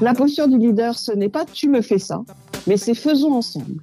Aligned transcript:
La 0.00 0.12
posture 0.12 0.48
du 0.48 0.58
leader, 0.58 0.98
ce 0.98 1.12
n'est 1.12 1.28
pas 1.28 1.44
tu 1.44 1.68
me 1.68 1.80
fais 1.80 1.98
ça, 1.98 2.22
mais 2.66 2.76
c'est 2.76 2.94
faisons 2.94 3.32
ensemble. 3.32 3.80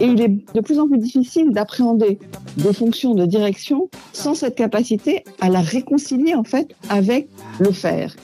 Et 0.00 0.06
il 0.06 0.20
est 0.20 0.28
de 0.54 0.60
plus 0.60 0.78
en 0.78 0.88
plus 0.88 0.98
difficile 0.98 1.52
d'appréhender 1.52 2.18
des 2.56 2.72
fonctions 2.72 3.14
de 3.14 3.26
direction 3.26 3.88
sans 4.12 4.34
cette 4.34 4.54
capacité 4.54 5.24
à 5.40 5.48
la 5.48 5.60
réconcilier 5.60 6.34
en 6.34 6.44
fait 6.44 6.74
avec 6.88 7.28
le 7.60 7.72
faire. 7.72 8.14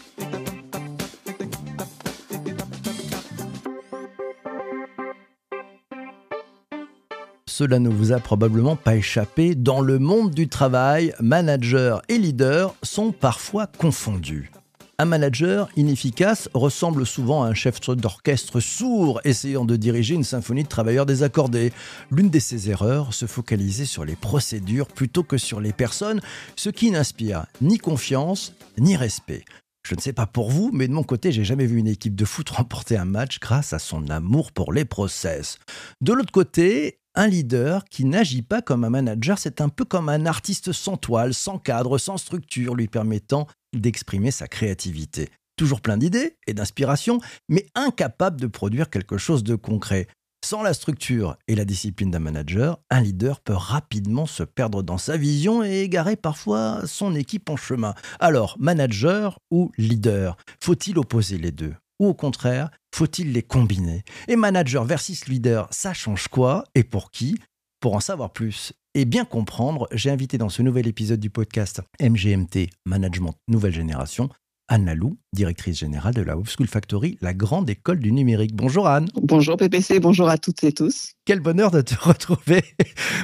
Cela 7.53 7.79
ne 7.79 7.91
vous 7.91 8.13
a 8.13 8.19
probablement 8.19 8.77
pas 8.77 8.97
échappé, 8.97 9.55
dans 9.55 9.83
le 9.83 9.99
monde 9.99 10.31
du 10.31 10.49
travail, 10.49 11.13
manager 11.21 12.01
et 12.09 12.17
leader 12.17 12.75
sont 12.83 13.13
parfois 13.13 13.67
confondus. 13.67 14.51
Un 14.99 15.05
manager 15.05 15.69
inefficace 15.77 16.49
ressemble 16.55 17.05
souvent 17.05 17.43
à 17.43 17.49
un 17.49 17.53
chef 17.53 17.79
d'orchestre 17.91 18.61
sourd 18.61 19.21
essayant 19.25 19.67
de 19.67 19.77
diriger 19.77 20.15
une 20.15 20.25
symphonie 20.25 20.63
de 20.63 20.69
travailleurs 20.69 21.05
désaccordés. 21.05 21.75
L'une 22.11 22.31
de 22.31 22.39
ses 22.39 22.71
erreurs, 22.71 23.13
se 23.13 23.27
focaliser 23.27 23.85
sur 23.85 24.07
les 24.07 24.17
procédures 24.17 24.87
plutôt 24.87 25.23
que 25.23 25.37
sur 25.37 25.61
les 25.61 25.75
personnes, 25.75 26.23
ce 26.57 26.71
qui 26.71 26.91
n'inspire 26.91 27.45
ni 27.61 27.77
confiance 27.77 28.55
ni 28.79 28.97
respect. 28.97 29.45
Je 29.87 29.95
ne 29.95 30.01
sais 30.01 30.15
pas 30.15 30.27
pour 30.27 30.51
vous, 30.51 30.71
mais 30.73 30.89
de 30.89 30.95
mon 30.95 31.03
côté, 31.03 31.33
j'ai 31.33 31.45
jamais 31.45 31.67
vu 31.67 31.77
une 31.77 31.89
équipe 31.89 32.15
de 32.15 32.25
foot 32.25 32.49
remporter 32.51 32.97
un 32.97 33.05
match 33.05 33.41
grâce 33.41 33.75
à 33.75 33.79
son 33.79 34.09
amour 34.09 34.53
pour 34.53 34.73
les 34.73 34.87
process. 34.87 35.59
De 36.01 36.15
l'autre 36.15 36.33
côté, 36.33 36.99
un 37.15 37.27
leader 37.27 37.85
qui 37.85 38.05
n'agit 38.05 38.43
pas 38.43 38.63
comme 38.63 38.85
un 38.85 38.91
manager, 38.91 39.39
c'est 39.39 39.61
un 39.61 39.69
peu 39.69 39.85
comme 39.85 40.09
un 40.09 40.27
artiste 40.27 40.73
sans 40.73 40.97
toile, 40.97 41.35
sans 41.35 41.59
cadre, 41.59 41.99
sans 41.99 42.17
structure, 42.17 42.75
lui 42.75 42.89
permettant 42.89 43.47
d'exprimer 43.75 44.31
sa 44.31 44.49
créativité. 44.49 45.29
Toujours 45.57 45.81
plein 45.81 45.99
d'idées 45.99 46.37
et 46.47 46.55
d'inspiration, 46.55 47.21
mais 47.49 47.67
incapable 47.75 48.41
de 48.41 48.47
produire 48.47 48.91
quelque 48.91 49.19
chose 49.19 49.45
de 49.45 49.55
concret. 49.55 50.09
Sans 50.45 50.63
la 50.63 50.75
structure 50.75 51.37
et 51.47 51.55
la 51.55 51.65
discipline 51.65 52.11
d'un 52.11 52.19
manager, 52.19 52.81
un 52.91 53.01
leader 53.01 53.41
peut 53.41 53.53
rapidement 53.55 54.27
se 54.27 54.43
perdre 54.43 54.83
dans 54.83 54.99
sa 54.99 55.17
vision 55.17 55.63
et 55.63 55.83
égarer 55.83 56.17
parfois 56.17 56.83
son 56.87 57.15
équipe 57.15 57.49
en 57.49 57.57
chemin. 57.57 57.95
Alors, 58.19 58.57
manager 58.59 59.39
ou 59.53 59.71
leader 59.79 60.37
Faut-il 60.61 60.99
opposer 60.99 61.39
les 61.39 61.53
deux? 61.53 61.75
Ou 62.03 62.09
au 62.09 62.15
contraire, 62.15 62.73
faut-il 62.93 63.31
les 63.33 63.45
combiner? 63.45 64.03
Et 64.27 64.35
manager 64.35 64.85
versus 64.85 65.29
leader, 65.29 65.69
ça 65.71 65.95
change 65.95 66.27
quoi? 66.27 66.65
Et 66.75 66.83
pour 66.83 67.13
qui? 67.13 67.39
Pour 67.79 67.95
en 67.95 68.01
savoir 68.01 68.33
plus 68.33 68.73
et 68.95 69.05
bien 69.05 69.25
comprendre, 69.25 69.87
j'ai 69.93 70.11
invité 70.11 70.37
dans 70.37 70.49
ce 70.49 70.63
nouvel 70.63 70.89
épisode 70.89 71.21
du 71.21 71.31
podcast 71.31 71.81
MGMT 72.01 72.71
Management 72.87 73.37
Nouvelle 73.47 73.73
Génération 73.73 74.29
Anne 74.67 74.87
Lalou, 74.87 75.17
directrice 75.33 75.79
générale 75.79 76.15
de 76.15 76.23
la 76.23 76.37
Web 76.37 76.49
School 76.49 76.67
Factory, 76.67 77.19
la 77.21 77.35
grande 77.35 77.71
école 77.71 78.01
du 78.01 78.11
numérique. 78.11 78.57
Bonjour 78.57 78.89
Anne. 78.89 79.09
Bonjour 79.15 79.57
PPC, 79.57 80.01
bonjour 80.01 80.29
à 80.29 80.39
toutes 80.39 80.65
et 80.65 80.73
tous. 80.73 81.13
Quel 81.25 81.39
bonheur 81.39 81.71
de 81.71 81.83
te 81.83 81.95
retrouver 82.01 82.65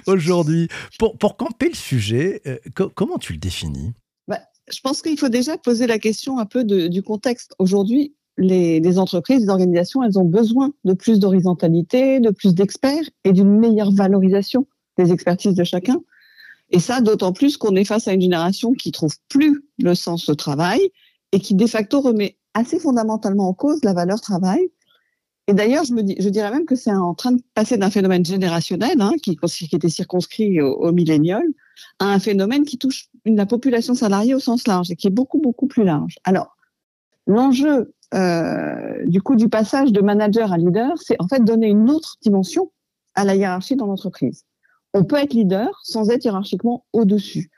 aujourd'hui. 0.06 0.68
Pour, 1.00 1.18
pour 1.18 1.36
camper 1.36 1.68
le 1.68 1.74
sujet, 1.74 2.42
euh, 2.46 2.58
comment 2.94 3.18
tu 3.18 3.32
le 3.32 3.40
définis? 3.40 3.92
Bah, 4.28 4.38
Je 4.72 4.80
pense 4.80 5.02
qu'il 5.02 5.18
faut 5.18 5.28
déjà 5.28 5.58
poser 5.58 5.88
la 5.88 5.98
question 5.98 6.38
un 6.38 6.46
peu 6.46 6.62
du 6.64 7.02
contexte. 7.02 7.56
Aujourd'hui, 7.58 8.14
les, 8.38 8.98
entreprises, 8.98 9.42
les 9.42 9.48
organisations, 9.48 10.02
elles 10.02 10.18
ont 10.18 10.24
besoin 10.24 10.72
de 10.84 10.94
plus 10.94 11.18
d'horizontalité, 11.18 12.20
de 12.20 12.30
plus 12.30 12.54
d'experts 12.54 13.04
et 13.24 13.32
d'une 13.32 13.58
meilleure 13.58 13.90
valorisation 13.92 14.66
des 14.96 15.12
expertises 15.12 15.54
de 15.54 15.64
chacun. 15.64 16.00
Et 16.70 16.80
ça, 16.80 17.00
d'autant 17.00 17.32
plus 17.32 17.56
qu'on 17.56 17.74
est 17.76 17.84
face 17.84 18.08
à 18.08 18.12
une 18.12 18.20
génération 18.20 18.72
qui 18.72 18.92
trouve 18.92 19.14
plus 19.28 19.64
le 19.78 19.94
sens 19.94 20.28
au 20.28 20.34
travail 20.34 20.80
et 21.32 21.40
qui 21.40 21.54
de 21.54 21.66
facto 21.66 22.00
remet 22.00 22.36
assez 22.54 22.78
fondamentalement 22.78 23.48
en 23.48 23.54
cause 23.54 23.80
la 23.84 23.94
valeur 23.94 24.20
travail. 24.20 24.70
Et 25.46 25.54
d'ailleurs, 25.54 25.84
je, 25.84 25.94
je 25.94 26.28
dirais 26.28 26.50
même 26.50 26.66
que 26.66 26.76
c'est 26.76 26.92
en 26.92 27.14
train 27.14 27.32
de 27.32 27.42
passer 27.54 27.78
d'un 27.78 27.90
phénomène 27.90 28.24
générationnel, 28.24 29.00
hein, 29.00 29.12
qui, 29.22 29.38
était 29.72 29.88
circonscrit 29.88 30.60
aux 30.60 30.74
au 30.74 30.92
millénials, 30.92 31.48
à 31.98 32.06
un 32.12 32.18
phénomène 32.18 32.64
qui 32.64 32.76
touche 32.76 33.08
la 33.24 33.46
population 33.46 33.94
salariée 33.94 34.34
au 34.34 34.40
sens 34.40 34.66
large 34.66 34.90
et 34.90 34.96
qui 34.96 35.06
est 35.06 35.10
beaucoup, 35.10 35.40
beaucoup 35.40 35.66
plus 35.66 35.84
large. 35.84 36.16
Alors, 36.24 36.56
l'enjeu 37.26 37.94
euh, 38.14 39.04
du 39.06 39.20
coup 39.22 39.36
du 39.36 39.48
passage 39.48 39.92
de 39.92 40.00
manager 40.00 40.52
à 40.52 40.58
leader, 40.58 40.96
c'est 40.96 41.16
en 41.18 41.28
fait 41.28 41.44
donner 41.44 41.68
une 41.68 41.90
autre 41.90 42.16
dimension 42.22 42.72
à 43.14 43.24
la 43.24 43.34
hiérarchie 43.34 43.76
dans 43.76 43.86
l'entreprise 43.86 44.44
on 44.94 45.04
peut 45.04 45.16
être 45.16 45.34
leader 45.34 45.68
sans 45.84 46.10
être 46.10 46.24
hiérarchiquement 46.24 46.86
au-dessus. 46.92 47.50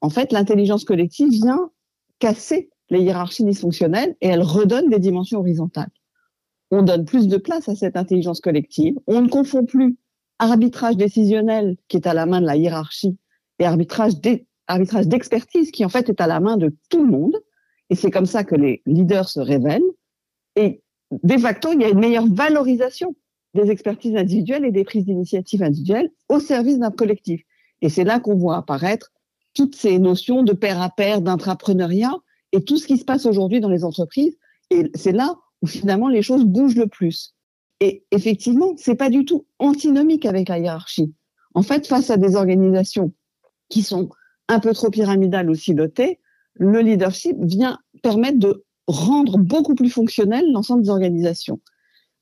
En 0.00 0.10
fait, 0.10 0.32
l'intelligence 0.32 0.84
collective 0.84 1.28
vient 1.28 1.70
casser 2.18 2.70
les 2.90 3.00
hiérarchies 3.00 3.44
dysfonctionnelles 3.44 4.16
et 4.20 4.28
elle 4.28 4.42
redonne 4.42 4.88
des 4.88 4.98
dimensions 4.98 5.40
horizontales. 5.40 5.90
On 6.70 6.82
donne 6.82 7.04
plus 7.04 7.28
de 7.28 7.36
place 7.36 7.68
à 7.68 7.74
cette 7.74 7.96
intelligence 7.96 8.40
collective. 8.40 8.98
On 9.06 9.22
ne 9.22 9.28
confond 9.28 9.64
plus 9.64 9.96
arbitrage 10.38 10.96
décisionnel 10.96 11.76
qui 11.88 11.96
est 11.96 12.06
à 12.06 12.14
la 12.14 12.26
main 12.26 12.40
de 12.40 12.46
la 12.46 12.56
hiérarchie 12.56 13.16
et 13.58 13.64
arbitrage 13.64 14.18
d'expertise 15.06 15.70
qui 15.70 15.84
en 15.84 15.88
fait 15.88 16.08
est 16.08 16.20
à 16.20 16.26
la 16.26 16.40
main 16.40 16.56
de 16.56 16.76
tout 16.90 17.04
le 17.04 17.10
monde. 17.10 17.36
Et 17.90 17.94
c'est 17.94 18.10
comme 18.10 18.26
ça 18.26 18.44
que 18.44 18.54
les 18.54 18.82
leaders 18.86 19.28
se 19.28 19.40
révèlent. 19.40 19.82
Et 20.56 20.82
de 21.10 21.38
facto, 21.38 21.72
il 21.72 21.80
y 21.80 21.84
a 21.84 21.88
une 21.88 22.00
meilleure 22.00 22.26
valorisation 22.26 23.14
des 23.54 23.70
expertises 23.70 24.16
individuelles 24.16 24.64
et 24.64 24.72
des 24.72 24.84
prises 24.84 25.04
d'initiative 25.04 25.62
individuelles 25.62 26.10
au 26.28 26.40
service 26.40 26.78
d'un 26.78 26.90
collectif. 26.90 27.42
Et 27.82 27.88
c'est 27.88 28.04
là 28.04 28.20
qu'on 28.20 28.36
voit 28.36 28.56
apparaître 28.56 29.12
toutes 29.54 29.74
ces 29.74 29.98
notions 29.98 30.42
de 30.42 30.52
pair 30.52 30.80
à 30.82 30.90
pair, 30.90 31.20
d'intrapreneuriat 31.22 32.14
et 32.52 32.62
tout 32.62 32.76
ce 32.76 32.86
qui 32.86 32.98
se 32.98 33.04
passe 33.04 33.26
aujourd'hui 33.26 33.60
dans 33.60 33.70
les 33.70 33.84
entreprises. 33.84 34.36
Et 34.70 34.90
c'est 34.94 35.12
là 35.12 35.36
où 35.62 35.66
finalement 35.66 36.08
les 36.08 36.22
choses 36.22 36.44
bougent 36.44 36.76
le 36.76 36.86
plus. 36.86 37.34
Et 37.80 38.04
effectivement, 38.10 38.74
c'est 38.76 38.94
pas 38.94 39.10
du 39.10 39.24
tout 39.24 39.46
antinomique 39.58 40.26
avec 40.26 40.48
la 40.48 40.58
hiérarchie. 40.58 41.14
En 41.54 41.62
fait, 41.62 41.86
face 41.86 42.10
à 42.10 42.16
des 42.16 42.36
organisations 42.36 43.12
qui 43.68 43.82
sont 43.82 44.10
un 44.48 44.60
peu 44.60 44.72
trop 44.72 44.90
pyramidales 44.90 45.50
aussi 45.50 45.74
dotées, 45.74 46.20
le 46.58 46.80
leadership 46.80 47.36
vient 47.40 47.78
permettre 48.02 48.38
de 48.38 48.64
rendre 48.86 49.38
beaucoup 49.38 49.74
plus 49.74 49.90
fonctionnel 49.90 50.44
l'ensemble 50.52 50.82
des 50.82 50.90
organisations. 50.90 51.60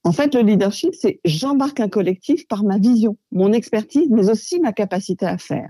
En 0.02 0.12
fait, 0.12 0.34
le 0.34 0.42
leadership, 0.42 0.94
c'est 0.94 1.20
j'embarque 1.24 1.80
un 1.80 1.88
collectif 1.88 2.46
par 2.46 2.62
ma 2.62 2.78
vision, 2.78 3.16
mon 3.32 3.52
expertise, 3.52 4.08
mais 4.10 4.28
aussi 4.28 4.60
ma 4.60 4.72
capacité 4.72 5.26
à 5.26 5.38
faire. 5.38 5.68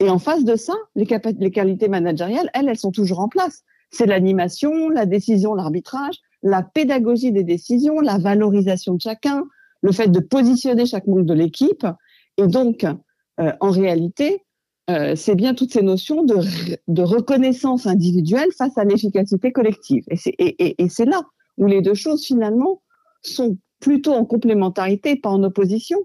Et 0.00 0.08
en 0.08 0.18
face 0.18 0.44
de 0.44 0.56
ça, 0.56 0.74
les, 0.96 1.06
qualités 1.06 1.88
managériales, 1.88 2.50
elles, 2.54 2.68
elles 2.68 2.78
sont 2.78 2.90
toujours 2.90 3.20
en 3.20 3.28
place. 3.28 3.62
C'est 3.90 4.06
l'animation, 4.06 4.88
la 4.88 5.06
décision, 5.06 5.54
l'arbitrage, 5.54 6.16
la 6.42 6.62
pédagogie 6.62 7.32
des 7.32 7.44
décisions, 7.44 8.00
la 8.00 8.18
valorisation 8.18 8.94
de 8.94 9.00
chacun, 9.00 9.44
le 9.82 9.92
fait 9.92 10.08
de 10.08 10.20
positionner 10.20 10.86
chaque 10.86 11.06
membre 11.06 11.24
de 11.24 11.34
l'équipe. 11.34 11.86
Et 12.38 12.46
donc, 12.46 12.84
euh, 13.40 13.52
en 13.60 13.70
réalité, 13.70 14.42
euh, 14.90 15.16
c'est 15.16 15.34
bien 15.34 15.54
toutes 15.54 15.72
ces 15.72 15.82
notions 15.82 16.22
de, 16.22 16.36
de, 16.88 17.02
reconnaissance 17.02 17.86
individuelle 17.86 18.50
face 18.56 18.76
à 18.76 18.84
l'efficacité 18.84 19.50
collective. 19.50 20.04
Et 20.10 20.16
c'est 20.16 20.34
et, 20.38 20.82
et, 20.82 21.04
là 21.06 21.22
où 21.56 21.66
les 21.66 21.80
deux 21.80 21.94
choses, 21.94 22.26
finalement, 22.26 22.82
sont 23.22 23.56
plutôt 23.80 24.12
en 24.12 24.24
complémentarité, 24.26 25.16
pas 25.16 25.30
en 25.30 25.42
opposition, 25.42 25.98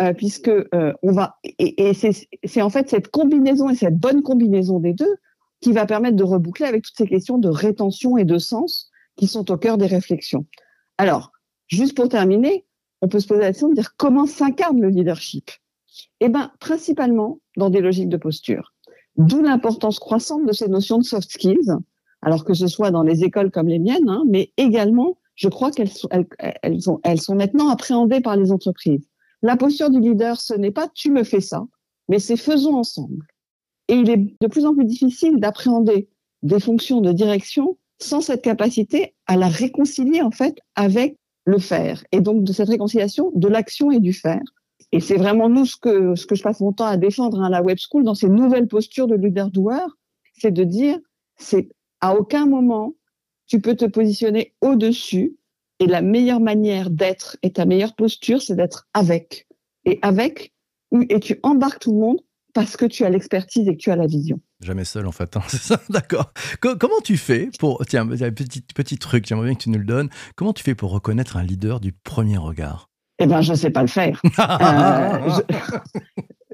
euh, 0.00 0.12
puisque 0.12 0.48
euh, 0.48 0.92
on 1.02 1.12
va 1.12 1.36
et, 1.42 1.88
et 1.88 1.94
c'est 1.94 2.62
en 2.62 2.68
fait 2.68 2.90
cette 2.90 3.08
combinaison 3.08 3.70
et 3.70 3.74
cette 3.74 3.96
bonne 3.96 4.22
combinaison 4.22 4.80
des 4.80 4.92
deux 4.92 5.16
qui 5.62 5.72
va 5.72 5.86
permettre 5.86 6.16
de 6.16 6.24
reboucler 6.24 6.66
avec 6.66 6.84
toutes 6.84 6.96
ces 6.96 7.06
questions 7.06 7.38
de 7.38 7.48
rétention 7.48 8.18
et 8.18 8.24
de 8.24 8.36
sens 8.36 8.90
qui 9.16 9.26
sont 9.26 9.50
au 9.50 9.56
cœur 9.56 9.78
des 9.78 9.86
réflexions. 9.86 10.44
Alors, 10.98 11.32
juste 11.68 11.96
pour 11.96 12.10
terminer, 12.10 12.66
on 13.00 13.08
peut 13.08 13.20
se 13.20 13.26
poser 13.26 13.40
la 13.40 13.48
question 13.48 13.70
de 13.70 13.74
dire 13.74 13.96
comment 13.96 14.26
s'incarne 14.26 14.80
le 14.80 14.88
leadership? 14.88 15.50
Eh 16.20 16.28
ben, 16.28 16.52
principalement 16.60 17.40
dans 17.56 17.70
des 17.70 17.80
logiques 17.80 18.08
de 18.08 18.16
posture. 18.16 18.72
D'où 19.16 19.42
l'importance 19.42 19.98
croissante 19.98 20.46
de 20.46 20.52
ces 20.52 20.68
notions 20.68 20.98
de 20.98 21.04
soft 21.04 21.30
skills, 21.30 21.72
alors 22.22 22.44
que 22.44 22.54
ce 22.54 22.66
soit 22.66 22.90
dans 22.90 23.02
les 23.02 23.24
écoles 23.24 23.50
comme 23.50 23.68
les 23.68 23.78
miennes, 23.78 24.08
hein, 24.08 24.24
mais 24.28 24.52
également 24.56 25.18
je 25.36 25.48
crois 25.48 25.70
qu'elles 25.70 25.90
sont, 25.90 26.08
sont 27.18 27.34
maintenant 27.34 27.68
appréhendées 27.68 28.20
par 28.20 28.36
les 28.36 28.50
entreprises. 28.52 29.06
La 29.42 29.56
posture 29.56 29.90
du 29.90 30.00
leader, 30.00 30.40
ce 30.40 30.54
n'est 30.54 30.70
pas 30.70 30.88
tu 30.88 31.10
me 31.10 31.24
fais 31.24 31.42
ça, 31.42 31.66
mais 32.08 32.18
c'est 32.18 32.36
faisons 32.36 32.74
ensemble. 32.74 33.26
Et 33.88 33.94
il 33.94 34.10
est 34.10 34.34
de 34.40 34.46
plus 34.48 34.64
en 34.64 34.74
plus 34.74 34.86
difficile 34.86 35.38
d'appréhender 35.38 36.08
des 36.42 36.58
fonctions 36.58 37.00
de 37.00 37.12
direction 37.12 37.76
sans 37.98 38.20
cette 38.20 38.42
capacité 38.42 39.14
à 39.26 39.36
la 39.36 39.48
réconcilier 39.48 40.22
en 40.22 40.30
fait 40.30 40.58
avec 40.74 41.18
le 41.44 41.58
faire. 41.58 42.02
Et 42.12 42.20
donc 42.20 42.42
de 42.42 42.52
cette 42.52 42.68
réconciliation 42.68 43.30
de 43.34 43.48
l'action 43.48 43.90
et 43.90 44.00
du 44.00 44.12
faire. 44.12 44.42
Et 44.96 45.00
c'est 45.00 45.18
vraiment 45.18 45.50
nous 45.50 45.66
ce 45.66 45.76
que, 45.76 46.14
je 46.14 46.42
passe 46.42 46.60
mon 46.60 46.72
temps 46.72 46.86
à 46.86 46.96
défendre 46.96 47.42
à 47.42 47.50
la 47.50 47.60
Web 47.60 47.76
School 47.78 48.02
dans 48.02 48.14
ces 48.14 48.30
nouvelles 48.30 48.66
postures 48.66 49.06
de 49.06 49.14
leader-doueur, 49.14 49.98
c'est 50.38 50.52
de 50.52 50.64
dire, 50.64 50.98
c'est 51.36 51.68
à 52.00 52.14
aucun 52.14 52.46
moment 52.46 52.94
tu 53.46 53.60
peux 53.60 53.76
te 53.76 53.84
positionner 53.84 54.54
au-dessus 54.62 55.36
et 55.80 55.86
la 55.86 56.00
meilleure 56.00 56.40
manière 56.40 56.88
d'être 56.88 57.36
et 57.42 57.52
ta 57.52 57.66
meilleure 57.66 57.94
posture, 57.94 58.40
c'est 58.40 58.56
d'être 58.56 58.88
avec. 58.94 59.46
Et 59.84 59.98
avec, 60.00 60.54
et 61.10 61.20
tu 61.20 61.40
embarques 61.42 61.80
tout 61.80 61.92
le 61.92 61.98
monde 61.98 62.20
parce 62.54 62.78
que 62.78 62.86
tu 62.86 63.04
as 63.04 63.10
l'expertise 63.10 63.68
et 63.68 63.72
que 63.72 63.82
tu 63.82 63.90
as 63.90 63.96
la 63.96 64.06
vision. 64.06 64.40
Jamais 64.60 64.86
seul 64.86 65.06
en 65.06 65.12
fait, 65.12 65.36
hein, 65.36 65.42
c'est 65.48 65.60
ça, 65.60 65.78
d'accord. 65.90 66.32
comment 66.62 67.00
tu 67.04 67.18
fais 67.18 67.50
pour, 67.58 67.84
tiens, 67.84 68.10
un 68.10 68.32
petit, 68.32 68.62
petit 68.62 68.96
truc, 68.96 69.26
j'aimerais 69.26 69.48
bien 69.48 69.56
que 69.56 69.62
tu 69.62 69.68
nous 69.68 69.78
le 69.78 69.84
donnes, 69.84 70.08
comment 70.36 70.54
tu 70.54 70.62
fais 70.62 70.74
pour 70.74 70.90
reconnaître 70.90 71.36
un 71.36 71.42
leader 71.42 71.80
du 71.80 71.92
premier 71.92 72.38
regard? 72.38 72.88
Eh 73.18 73.26
bien, 73.26 73.40
je 73.40 73.52
ne 73.52 73.56
sais 73.56 73.70
pas 73.70 73.82
le 73.82 73.88
faire. 73.88 74.20
euh, 74.38 75.30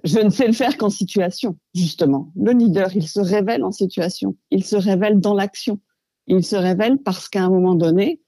je, 0.04 0.20
ne 0.20 0.30
sais 0.30 0.46
le 0.46 0.52
faire 0.52 0.76
qu'en 0.76 0.90
situation, 0.90 1.56
justement. 1.74 2.30
Le 2.36 2.52
leader, 2.52 2.94
il 2.94 3.08
se 3.08 3.20
révèle 3.20 3.64
en 3.64 3.72
situation, 3.72 4.36
il 4.50 4.64
se 4.64 4.76
révèle 4.76 5.20
dans 5.20 5.34
l'action, 5.34 5.80
il 6.28 6.44
se 6.44 6.56
révèle 6.56 6.98
parce 6.98 7.28
qu'à 7.28 7.42
un 7.42 7.50
moment 7.50 7.74
donné, 7.74 8.20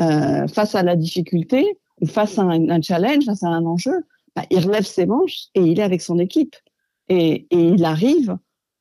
euh, 0.00 0.46
face 0.46 0.74
à 0.74 0.82
la 0.82 0.96
difficulté, 0.96 1.78
ou 2.00 2.06
face 2.06 2.38
à 2.38 2.42
un, 2.42 2.80
challenge, 2.80 3.24
face 3.24 3.42
à 3.42 3.48
un 3.48 3.64
enjeu, 3.66 4.04
bah, 4.36 4.44
il 4.50 4.64
relève 4.64 4.86
ses 4.86 5.04
manches 5.04 5.48
et 5.54 5.60
il 5.60 5.78
est 5.78 5.82
avec 5.82 6.00
son 6.00 6.18
équipe. 6.18 6.56
Et, 7.08 7.48
et 7.50 7.60
il 7.60 7.84
arrive 7.84 8.38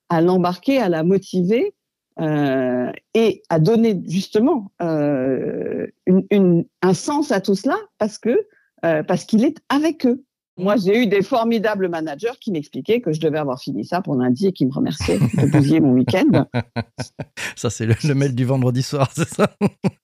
à 0.09 0.21
l'embarquer, 0.21 0.77
à 0.77 0.87
la 0.87 1.03
motiver 1.03 1.73
euh, 2.21 2.91
et 3.15 3.41
à 3.49 3.59
donner 3.59 3.99
justement 4.07 4.71
une, 4.79 6.25
une, 6.29 6.65
un 6.81 6.93
sens 6.93 7.31
à 7.31 7.41
tout 7.41 7.55
cela 7.55 7.77
parce 7.97 8.19
que 8.19 8.47
euh, 8.85 9.03
parce 9.03 9.25
qu'il 9.25 9.43
est 9.43 9.57
avec 9.69 10.05
eux. 10.05 10.23
Moi, 10.57 10.75
j'ai 10.75 11.03
eu 11.03 11.07
des 11.07 11.21
formidables 11.21 11.87
managers 11.87 12.37
qui 12.41 12.51
m'expliquaient 12.51 12.99
que 12.99 13.13
je 13.13 13.21
devais 13.21 13.37
avoir 13.37 13.61
fini 13.61 13.85
ça 13.85 14.01
pour 14.01 14.15
lundi 14.15 14.47
et 14.47 14.51
qui 14.51 14.65
me 14.65 14.73
remerciaient 14.73 15.17
de 15.17 15.51
bousiller 15.51 15.79
mon 15.79 15.93
week-end. 15.93 16.47
Ça, 17.55 17.69
c'est 17.69 17.85
le, 17.85 17.95
le, 18.03 18.13
mail 18.13 18.35
du 18.35 18.43
vendredi 18.43 18.83
soir, 18.83 19.09
c'est 19.15 19.27
ça? 19.27 19.49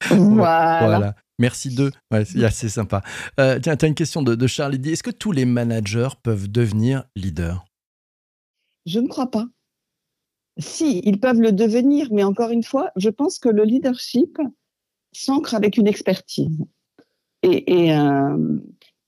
Voilà. 0.10 0.80
voilà. 0.82 1.16
Merci 1.40 1.76
d'eux. 1.76 1.92
Ouais, 2.12 2.24
c'est 2.24 2.44
assez 2.44 2.70
sympa. 2.70 3.02
Euh, 3.40 3.60
tiens, 3.60 3.76
tu 3.76 3.86
as 3.86 3.88
une 3.88 3.96
question 3.96 4.22
de, 4.22 4.36
de 4.36 4.48
Charles. 4.48 4.76
Est-ce 4.76 5.04
que 5.04 5.12
tous 5.12 5.34
les 5.34 5.46
managers 5.46 6.10
peuvent 6.24 6.50
devenir 6.50 7.04
leaders? 7.16 7.66
Je 8.86 9.00
ne 9.00 9.08
crois 9.08 9.30
pas. 9.30 9.46
Si, 10.58 11.02
ils 11.04 11.20
peuvent 11.20 11.42
le 11.42 11.52
devenir, 11.52 12.08
mais 12.12 12.24
encore 12.24 12.52
une 12.52 12.64
fois, 12.64 12.92
je 12.96 13.10
pense 13.10 13.40
que 13.40 13.50
le 13.50 13.64
leadership 13.64 14.38
s'ancre 15.12 15.56
avec 15.56 15.78
une 15.78 15.88
expertise. 15.88 16.58
Euh, 17.46 18.58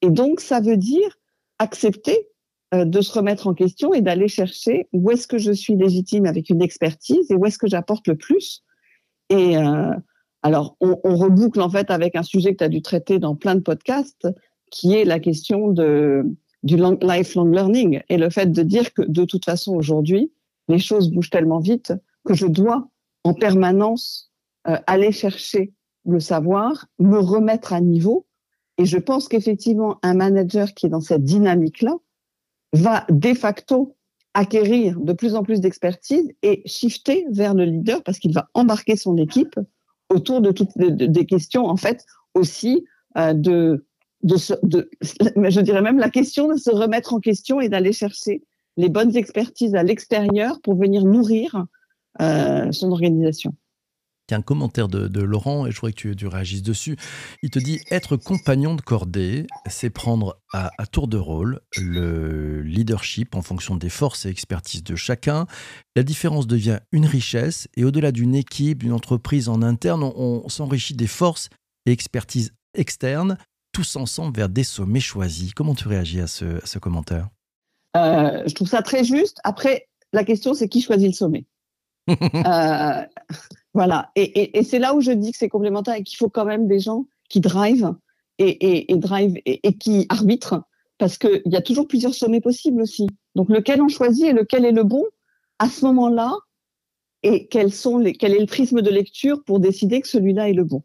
et, 0.02 0.10
donc, 0.10 0.40
ça 0.40 0.60
veut 0.60 0.78
dire 0.78 1.18
accepter 1.60 2.28
euh, 2.74 2.86
de 2.86 3.02
se 3.02 3.12
remettre 3.12 3.48
en 3.48 3.54
question 3.54 3.94
et 3.94 4.02
d'aller 4.02 4.28
chercher 4.28 4.88
où 4.94 5.12
est-ce 5.12 5.28
que 5.28 5.38
je 5.38 5.52
suis 5.52 5.76
légitime 5.76 6.26
avec 6.26 6.50
une 6.50 6.62
expertise 6.62 7.32
et 7.32 7.36
où 7.36 7.46
est-ce 7.46 7.58
que 7.58 7.68
j'apporte 7.68 8.08
le 8.08 8.16
plus. 8.16 8.64
Et 9.30 9.58
euh, 9.58 9.92
alors, 10.44 10.78
on, 10.80 10.98
reboucle 11.04 11.62
en 11.62 11.70
fait 11.70 11.90
avec 11.90 12.16
un 12.16 12.24
sujet 12.24 12.52
que 12.54 12.58
tu 12.58 12.64
as 12.64 12.70
dû 12.70 12.82
traiter 12.82 13.20
dans 13.20 13.36
plein 13.36 13.56
de 13.56 13.62
podcasts, 13.62 14.28
qui 14.72 14.94
est 14.94 15.06
la 15.06 15.20
question 15.20 15.70
de, 15.70 16.26
du 16.64 16.78
long, 16.78 16.98
lifelong 17.02 17.54
learning 17.54 18.02
et 18.10 18.18
le 18.18 18.30
fait 18.30 18.52
de 18.52 18.64
dire 18.64 18.94
que 18.94 19.02
de 19.02 19.26
toute 19.26 19.46
façon 19.46 19.74
aujourd'hui, 19.74 20.32
les 20.68 20.80
choses 20.80 21.10
bougent 21.10 21.30
tellement 21.30 21.60
vite 21.60 21.94
que 22.26 22.34
je 22.34 22.46
dois 22.46 22.90
en 23.24 23.34
permanence 23.34 24.32
aller 24.66 25.14
chercher 25.14 25.72
le 26.08 26.20
savoir, 26.20 26.88
me 27.00 27.20
remettre 27.20 27.74
à 27.74 27.82
niveau. 27.82 28.26
Et 28.78 28.86
je 28.86 28.98
pense 28.98 29.28
qu'effectivement, 29.28 29.98
un 30.04 30.14
manager 30.14 30.74
qui 30.74 30.86
est 30.86 30.90
dans 30.90 31.02
cette 31.02 31.24
dynamique-là 31.24 31.96
va 32.74 33.06
de 33.10 33.34
facto 33.34 33.96
acquérir 34.34 35.00
de 35.00 35.14
plus 35.14 35.34
en 35.34 35.44
plus 35.44 35.62
d'expertise 35.62 36.32
et 36.44 36.62
shifter 36.66 37.26
vers 37.32 37.56
le 37.56 37.66
leader 37.66 38.04
parce 38.04 38.20
qu'il 38.20 38.34
va 38.34 38.50
embarquer 38.54 38.96
son 38.96 39.18
équipe 39.18 39.60
autour 40.10 40.42
de 40.42 40.52
toutes 40.52 40.78
de, 40.78 40.90
de, 40.90 41.06
des 41.08 41.26
questions, 41.26 41.66
en 41.66 41.78
fait, 41.78 42.06
aussi 42.36 42.86
euh, 43.18 43.34
de, 43.34 43.84
je 44.24 45.62
dirais 45.62 45.82
même 45.82 46.00
la 46.00 46.10
question 46.10 46.48
de 46.48 46.56
se 46.56 46.72
remettre 46.72 47.14
en 47.14 47.20
question 47.20 47.62
et 47.62 47.70
d'aller 47.70 47.94
chercher 47.94 48.44
les 48.78 48.90
bonnes 48.90 49.16
expertises 49.16 49.76
à 49.76 49.84
l'extérieur 49.84 50.62
pour 50.62 50.76
venir 50.76 51.04
nourrir 51.04 51.66
euh, 52.22 52.72
son 52.72 52.92
organisation. 52.92 53.54
Il 54.30 54.34
y 54.34 54.36
a 54.36 54.38
un 54.38 54.42
commentaire 54.42 54.88
de, 54.88 55.08
de, 55.08 55.22
Laurent, 55.22 55.66
et 55.66 55.72
je 55.72 55.78
voudrais 55.78 55.94
que 55.94 55.98
tu, 55.98 56.16
tu, 56.16 56.28
réagisses 56.28 56.62
dessus. 56.62 56.98
Il 57.44 57.50
te 57.50 57.60
dit 57.60 57.80
Être 57.92 58.18
compagnon 58.18 58.76
de 58.76 58.82
cordée, 58.82 59.48
c'est 59.68 59.90
prendre 59.90 60.40
à, 60.52 60.72
à, 60.78 60.86
tour 60.86 61.08
de 61.08 61.18
rôle 61.18 61.62
le 61.78 62.62
leadership 62.62 63.36
en 63.36 63.42
fonction 63.42 63.76
des 63.76 63.90
forces 63.90 64.26
et 64.26 64.30
expertises 64.30 64.84
de 64.84 64.96
chacun. 64.96 65.48
La 65.96 66.04
différence 66.04 66.48
devient 66.48 66.80
une 66.92 67.06
richesse, 67.06 67.68
et 67.78 67.86
au-delà 67.86 68.12
d'une 68.12 68.36
équipe, 68.36 68.80
d'une 68.80 68.94
entreprise 68.94 69.50
en 69.50 69.62
interne, 69.62 70.04
on, 70.04 70.42
on 70.44 70.50
s'enrichit 70.50 70.96
des 70.96 71.08
forces 71.08 71.50
et 71.86 71.92
expertises 71.92 72.54
externes, 72.74 73.38
tous 73.72 73.96
ensemble 73.96 74.36
vers 74.36 74.50
des 74.50 74.64
sommets 74.64 75.00
choisis. 75.00 75.54
Comment 75.54 75.76
tu 75.76 75.88
réagis 75.88 76.20
à 76.20 76.28
ce, 76.28 76.62
à 76.64 76.66
ce 76.66 76.80
commentaire? 76.80 77.30
Euh, 77.96 78.44
je 78.46 78.54
trouve 78.54 78.68
ça 78.68 78.82
très 78.82 79.04
juste. 79.04 79.40
Après, 79.44 79.88
la 80.14 80.24
question, 80.24 80.54
c'est 80.54 80.68
qui 80.68 80.82
choisit 80.82 81.08
le 81.08 81.14
sommet? 81.14 81.46
Euh, 82.10 83.06
Voilà. 83.78 84.10
Et, 84.16 84.64
c'est 84.64 84.80
là 84.80 84.96
où 84.96 85.02
je 85.02 85.12
dis 85.12 85.32
que 85.32 85.38
c'est 85.38 85.50
complémentaire 85.50 85.94
et 85.94 86.02
qu'il 86.02 86.18
faut 86.18 86.30
quand 86.30 86.46
même 86.46 86.68
des 86.68 86.80
gens 86.80 87.06
qui 87.30 87.42
drivent 87.42 87.94
et, 88.40 88.88
drive 88.96 89.36
et, 89.46 89.78
qui 89.78 90.08
arbitrent 90.10 90.64
parce 90.98 91.20
qu'il 91.20 91.44
y 91.46 91.56
a 91.56 91.62
toujours 91.62 91.88
plusieurs 91.88 92.16
sommets 92.16 92.42
possibles 92.42 92.82
aussi. 92.82 93.08
Donc, 93.36 93.50
lequel 93.50 93.80
on 93.84 93.88
choisit 93.88 94.26
et 94.26 94.34
lequel 94.34 94.66
est 94.66 94.72
le 94.72 94.84
bon 94.84 95.04
à 95.60 95.70
ce 95.70 95.86
moment-là 95.86 96.34
et 97.22 97.46
quel 97.46 97.68
est 97.68 98.40
le 98.40 98.46
prisme 98.48 98.82
de 98.82 98.90
lecture 98.90 99.44
pour 99.44 99.60
décider 99.60 100.02
que 100.02 100.08
celui-là 100.08 100.50
est 100.50 100.54
le 100.54 100.64
bon. 100.64 100.82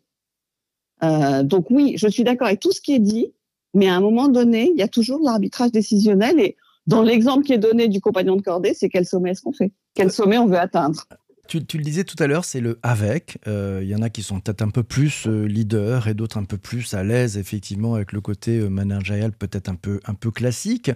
Euh, 1.03 1.43
donc 1.45 1.71
oui, 1.71 1.95
je 1.97 2.09
suis 2.09 2.25
d'accord 2.25 2.49
avec 2.49 2.61
tout 2.61 2.73
ce 2.73 2.83
qui 2.83 2.93
est 2.93 2.99
dit, 2.99 3.33
mais 3.73 3.89
à 3.89 3.97
un 3.97 4.01
moment 4.01 4.29
donné, 4.29 4.71
il 4.71 4.79
y 4.79 4.83
a 4.83 4.89
toujours 4.89 5.23
l'arbitrage 5.23 5.73
décisionnel 5.73 6.39
et 6.41 6.59
dans 6.87 7.01
l'exemple 7.01 7.47
qui 7.47 7.55
est 7.55 7.59
donné 7.59 7.89
du 7.89 8.03
compagnon 8.03 8.37
de 8.37 8.43
cordée, 8.43 8.75
c'est 8.75 8.91
quel 8.91 9.07
sommet 9.07 9.31
est-ce 9.31 9.41
qu'on 9.41 9.53
fait? 9.53 9.73
Quel 9.95 10.13
sommet 10.13 10.37
on 10.37 10.47
veut 10.47 10.59
atteindre? 10.59 11.07
Tu, 11.49 11.59
le 11.59 11.83
disais 11.83 12.05
tout 12.05 12.17
à 12.19 12.27
l'heure, 12.27 12.45
c'est 12.45 12.61
le 12.61 12.79
avec. 12.83 13.39
Il 13.47 13.53
euh, 13.53 13.85
y 13.85 13.95
en 13.95 14.03
a 14.03 14.11
qui 14.11 14.23
sont 14.23 14.41
peut-être 14.41 14.63
un 14.63 14.71
peu 14.71 14.83
plus 14.83 15.27
euh, 15.27 15.45
leader 15.45 16.09
et 16.09 16.15
d'autres 16.15 16.39
un 16.39 16.45
peu 16.45 16.57
plus 16.57 16.95
à 16.95 17.03
l'aise, 17.03 17.37
effectivement, 17.37 17.95
avec 17.95 18.13
le 18.13 18.21
côté 18.21 18.59
euh, 18.59 18.69
managérial 18.69 19.33
peut-être 19.33 19.69
un 19.69 19.75
peu, 19.75 20.01
un 20.07 20.15
peu 20.15 20.31
classique. 20.31 20.91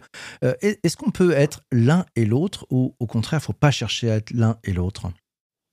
Euh, 0.45 0.55
Est-ce 0.61 0.97
qu'on 0.97 1.11
peut 1.11 1.33
être 1.33 1.63
l'un 1.73 2.07
et 2.15 2.25
l'autre 2.25 2.67
ou 2.71 2.95
au 2.99 3.07
contraire, 3.07 3.41
il 3.41 3.43
ne 3.43 3.47
faut 3.47 3.53
pas 3.53 3.71
chercher 3.71 4.11
à 4.11 4.17
être 4.17 4.31
l'un 4.31 4.57
et 4.65 4.73
l'autre? 4.73 5.11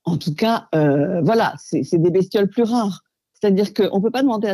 En 0.06 0.18
tout 0.18 0.36
cas, 0.36 0.68
euh, 0.76 1.22
voilà, 1.22 1.54
c'est 1.58 1.98
des 1.98 2.12
bestioles 2.12 2.50
plus 2.50 2.64
rares. 2.64 3.04
C'est-à-dire 3.40 3.74
qu'on 3.74 3.98
ne 3.98 4.04
peut 4.04 4.12
pas 4.12 4.22
demander 4.22 4.54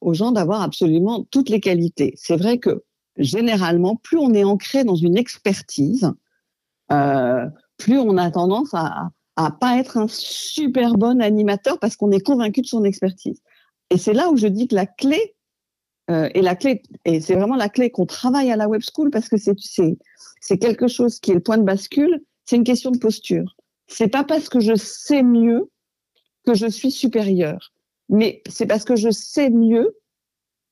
aux 0.00 0.14
gens 0.14 0.32
d'avoir 0.32 0.62
absolument 0.62 1.24
toutes 1.30 1.48
les 1.48 1.60
qualités. 1.60 2.14
C'est 2.16 2.36
vrai 2.36 2.58
que 2.58 2.84
généralement, 3.16 3.96
plus 3.96 4.18
on 4.18 4.34
est 4.34 4.44
ancré 4.44 4.84
dans 4.84 4.96
une 4.96 5.16
expertise, 5.16 6.12
plus 6.88 7.98
on 7.98 8.16
a 8.16 8.30
tendance 8.30 8.74
à, 8.74 9.10
à 9.38 9.52
pas 9.52 9.78
être 9.78 9.96
un 9.96 10.08
super 10.08 10.94
bon 10.94 11.22
animateur 11.22 11.78
parce 11.78 11.94
qu'on 11.94 12.10
est 12.10 12.20
convaincu 12.20 12.60
de 12.60 12.66
son 12.66 12.82
expertise. 12.82 13.40
Et 13.88 13.96
c'est 13.96 14.12
là 14.12 14.30
où 14.30 14.36
je 14.36 14.48
dis 14.48 14.66
que 14.66 14.74
la 14.74 14.86
clé 14.86 15.36
euh, 16.10 16.28
et 16.34 16.42
la 16.42 16.56
clé 16.56 16.82
et 17.04 17.20
c'est 17.20 17.36
vraiment 17.36 17.54
la 17.54 17.68
clé 17.68 17.90
qu'on 17.90 18.04
travaille 18.04 18.50
à 18.50 18.56
la 18.56 18.68
web 18.68 18.82
school 18.82 19.10
parce 19.10 19.28
que 19.28 19.36
c'est 19.36 19.54
c'est 20.40 20.58
quelque 20.58 20.88
chose 20.88 21.20
qui 21.20 21.30
est 21.30 21.34
le 21.34 21.40
point 21.40 21.56
de 21.56 21.62
bascule. 21.62 22.20
C'est 22.46 22.56
une 22.56 22.64
question 22.64 22.90
de 22.90 22.98
posture. 22.98 23.56
C'est 23.86 24.08
pas 24.08 24.24
parce 24.24 24.48
que 24.48 24.58
je 24.58 24.74
sais 24.74 25.22
mieux 25.22 25.70
que 26.44 26.54
je 26.54 26.66
suis 26.66 26.90
supérieur, 26.90 27.72
mais 28.08 28.42
c'est 28.48 28.66
parce 28.66 28.84
que 28.84 28.96
je 28.96 29.10
sais 29.10 29.50
mieux 29.50 29.96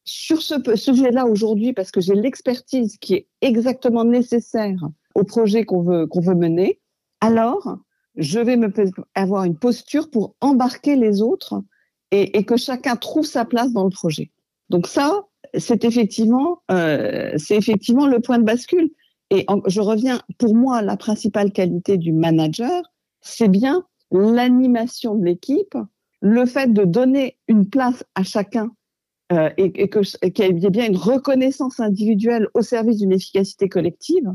sur 0.04 0.42
ce 0.42 0.56
sujet-là 0.74 1.26
aujourd'hui, 1.26 1.72
parce 1.72 1.92
que 1.92 2.00
j'ai 2.00 2.14
l'expertise 2.14 2.96
qui 2.98 3.14
est 3.14 3.28
exactement 3.42 4.04
nécessaire 4.04 4.80
au 5.14 5.22
projet 5.22 5.64
qu'on 5.64 5.82
veut, 5.82 6.06
qu'on 6.06 6.20
veut 6.20 6.34
mener, 6.34 6.80
alors 7.20 7.78
je 8.16 8.40
vais 8.40 8.56
me 8.56 8.72
avoir 9.14 9.44
une 9.44 9.58
posture 9.58 10.10
pour 10.10 10.34
embarquer 10.40 10.96
les 10.96 11.22
autres 11.22 11.62
et, 12.10 12.38
et, 12.38 12.44
que 12.44 12.56
chacun 12.56 12.96
trouve 12.96 13.26
sa 13.26 13.44
place 13.44 13.72
dans 13.72 13.84
le 13.84 13.90
projet. 13.90 14.30
Donc 14.70 14.86
ça, 14.86 15.26
c'est 15.58 15.84
effectivement, 15.84 16.62
euh, 16.70 17.32
c'est 17.36 17.56
effectivement 17.56 18.06
le 18.06 18.20
point 18.20 18.38
de 18.38 18.44
bascule. 18.44 18.90
Et 19.30 19.44
je 19.66 19.80
reviens, 19.80 20.20
pour 20.38 20.54
moi, 20.54 20.82
la 20.82 20.96
principale 20.96 21.52
qualité 21.52 21.98
du 21.98 22.12
manager, 22.12 22.82
c'est 23.20 23.48
bien 23.48 23.84
l'animation 24.12 25.16
de 25.16 25.24
l'équipe, 25.24 25.76
le 26.20 26.46
fait 26.46 26.72
de 26.72 26.84
donner 26.84 27.36
une 27.48 27.68
place 27.68 28.04
à 28.14 28.22
chacun 28.22 28.70
euh, 29.32 29.50
et, 29.56 29.72
et 29.82 30.32
qu'il 30.32 30.58
y 30.58 30.66
ait 30.66 30.70
bien 30.70 30.86
une 30.86 30.96
reconnaissance 30.96 31.80
individuelle 31.80 32.48
au 32.54 32.62
service 32.62 32.98
d'une 32.98 33.12
efficacité 33.12 33.68
collective. 33.68 34.32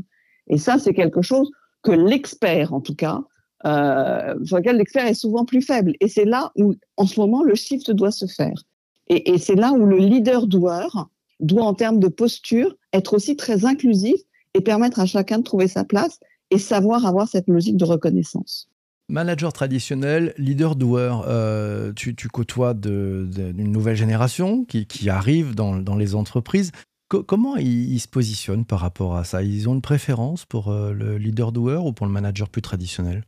Et 0.48 0.58
ça, 0.58 0.78
c'est 0.78 0.92
quelque 0.92 1.22
chose 1.22 1.50
que 1.82 1.92
l'expert, 1.92 2.74
en 2.74 2.80
tout 2.80 2.94
cas, 2.94 3.22
euh, 3.64 4.34
sur 4.44 4.56
lequel 4.56 4.76
l'expert 4.76 5.06
est 5.06 5.14
souvent 5.14 5.44
plus 5.44 5.62
faible. 5.62 5.94
Et 6.00 6.08
c'est 6.08 6.24
là 6.24 6.52
où, 6.56 6.74
en 6.96 7.06
ce 7.06 7.20
moment, 7.20 7.42
le 7.42 7.54
shift 7.54 7.90
doit 7.90 8.10
se 8.10 8.26
faire. 8.26 8.64
Et, 9.08 9.38
c'est 9.38 9.56
là 9.56 9.72
où 9.72 9.84
le 9.84 9.98
leader 9.98 10.46
doueur 10.46 11.10
doit, 11.40 11.64
en 11.64 11.74
termes 11.74 11.98
de 11.98 12.08
posture, 12.08 12.74
être 12.92 13.14
aussi 13.14 13.36
très 13.36 13.64
inclusif 13.64 14.18
et 14.54 14.60
permettre 14.60 15.00
à 15.00 15.06
chacun 15.06 15.38
de 15.38 15.42
trouver 15.42 15.68
sa 15.68 15.84
place 15.84 16.18
et 16.50 16.58
savoir 16.58 17.04
avoir 17.06 17.28
cette 17.28 17.48
logique 17.48 17.76
de 17.76 17.84
reconnaissance. 17.84 18.68
Manager 19.08 19.52
traditionnel, 19.52 20.32
leader 20.38 20.76
doueur, 20.76 21.24
euh, 21.28 21.92
tu, 21.94 22.14
côtoies 22.28 22.74
d'une 22.74 23.72
nouvelle 23.72 23.96
génération 23.96 24.64
qui, 24.64 25.10
arrive 25.10 25.54
dans, 25.54 25.76
dans, 25.76 25.96
les 25.96 26.14
entreprises. 26.14 26.72
comment 27.08 27.56
ils, 27.56 28.00
se 28.00 28.08
positionnent 28.08 28.64
par 28.64 28.80
rapport 28.80 29.16
à 29.16 29.24
ça? 29.24 29.42
Ils 29.42 29.68
ont 29.68 29.74
une 29.74 29.82
préférence 29.82 30.46
pour 30.46 30.68
euh, 30.68 30.92
le 30.92 31.18
leader 31.18 31.52
doueur 31.52 31.84
ou 31.84 31.92
pour 31.92 32.06
le 32.06 32.12
manager 32.12 32.48
plus 32.48 32.62
traditionnel? 32.62 33.24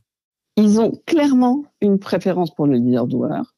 Ils 0.57 0.79
ont 0.79 0.91
clairement 1.05 1.65
une 1.81 1.99
préférence 1.99 2.53
pour 2.53 2.67
le 2.67 2.77
leader 2.77 3.07
doueur. 3.07 3.55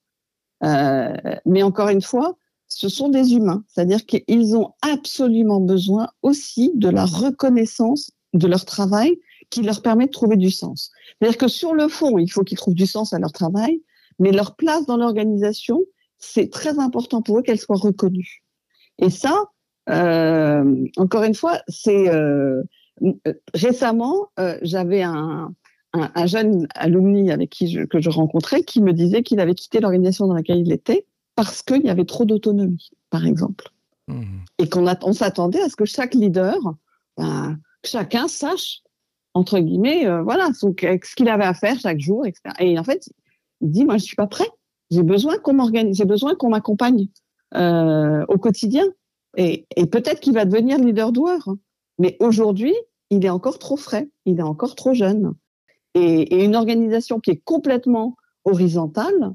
Euh, 0.64 1.14
mais 1.46 1.62
encore 1.64 1.90
une 1.90 2.02
fois, 2.02 2.38
ce 2.68 2.90
sont 2.90 3.10
des 3.10 3.34
humains. 3.34 3.64
C'est-à-dire 3.68 4.06
qu'ils 4.06 4.56
ont 4.56 4.74
absolument 4.82 5.62
besoin 5.62 6.10
aussi 6.24 6.72
de 6.76 6.90
la 6.90 7.06
reconnaissance 7.06 8.12
de 8.34 8.48
leur 8.48 8.66
travail 8.66 9.18
qui 9.50 9.62
leur 9.62 9.82
permet 9.82 10.08
de 10.08 10.12
trouver 10.12 10.36
du 10.36 10.52
sens. 10.52 10.92
C'est-à-dire 11.20 11.38
que 11.38 11.48
sur 11.48 11.74
le 11.74 11.88
fond, 11.88 12.18
il 12.18 12.30
faut 12.30 12.44
qu'ils 12.44 12.58
trouvent 12.58 12.74
du 12.74 12.88
sens 12.88 13.14
à 13.14 13.20
leur 13.20 13.32
travail, 13.32 13.82
mais 14.20 14.32
leur 14.32 14.56
place 14.56 14.86
dans 14.86 14.98
l'organisation, 14.98 15.82
c'est 16.18 16.52
très 16.52 16.80
important 16.80 17.22
pour 17.22 17.40
eux 17.40 17.42
qu'elle 17.44 17.60
soit 17.60 17.78
reconnue. 17.78 18.44
Et 18.98 19.10
ça, 19.10 19.46
euh, 19.90 20.86
encore 20.98 21.24
une 21.24 21.36
fois, 21.36 21.62
c'est 21.70 22.10
euh, 22.10 22.64
récemment, 23.54 24.30
j'avais 24.64 25.04
un, 25.04 25.54
un, 25.98 26.12
un, 26.16 26.26
jeune 26.26 26.68
alumni 26.76 27.32
avec 27.32 27.50
qui 27.50 27.70
je, 27.70 27.82
que 27.82 28.00
je 28.00 28.10
rencontrais 28.10 28.64
qui 28.64 28.82
me 28.82 28.94
disait 28.94 29.24
qu'il 29.24 29.40
avait 29.40 29.56
quitté 29.56 29.80
l'organisation 29.80 30.28
dans 30.28 30.34
laquelle 30.34 30.60
il 30.60 30.72
était 30.72 31.06
parce 31.36 31.62
qu'il 31.62 31.86
y 31.86 31.90
avait 31.90 32.06
trop 32.06 32.26
d'autonomie, 32.26 32.90
par 33.10 33.26
exemple. 33.26 33.70
Mmh. 34.08 34.24
Et 34.58 34.70
qu'on 34.70 34.88
on 35.04 35.14
s'attendait 35.14 35.62
à 35.62 35.70
ce 35.70 35.76
que 35.76 35.86
chaque 35.86 36.16
leader, 36.16 36.58
ben, 37.18 37.60
chacun 37.86 38.28
sache, 38.28 38.82
entre 39.34 39.60
guillemets, 39.60 40.08
euh, 40.08 40.24
voilà, 40.24 40.50
ce 40.54 40.68
qu'il 41.16 41.30
avait 41.30 41.44
à 41.44 41.54
faire 41.54 41.80
chaque 41.80 42.00
jour, 42.00 42.26
etc. 42.26 42.56
Et 42.60 42.80
en 42.80 42.84
fait, 42.84 43.10
il 43.62 43.70
dit, 43.70 43.86
moi, 43.86 43.98
je 43.98 44.04
suis 44.04 44.16
pas 44.16 44.28
prêt. 44.28 44.50
J'ai 44.90 45.04
besoin 45.04 45.38
qu'on 45.38 45.54
m'organise, 45.54 45.98
j'ai 45.98 46.06
besoin 46.06 46.36
qu'on 46.36 46.50
m'accompagne 46.50 47.08
euh, 47.56 48.26
au 48.30 48.38
quotidien. 48.38 48.86
Et, 49.36 49.68
et 49.76 49.86
peut-être 49.86 50.20
qu'il 50.20 50.34
va 50.34 50.46
devenir 50.46 50.80
leader 50.80 51.12
doueur. 51.12 51.50
Mais 52.00 52.18
aujourd'hui, 52.20 52.74
il 53.10 53.26
est 53.26 53.30
encore 53.30 53.60
trop 53.60 53.78
frais, 53.78 54.10
il 54.26 54.40
est 54.40 54.44
encore 54.44 54.76
trop 54.76 54.94
jeune. 54.94 55.34
Et, 55.98 56.36
et 56.36 56.44
une 56.44 56.56
organisation 56.56 57.20
qui 57.20 57.32
est 57.32 57.42
complètement 57.44 58.16
horizontale, 58.46 59.34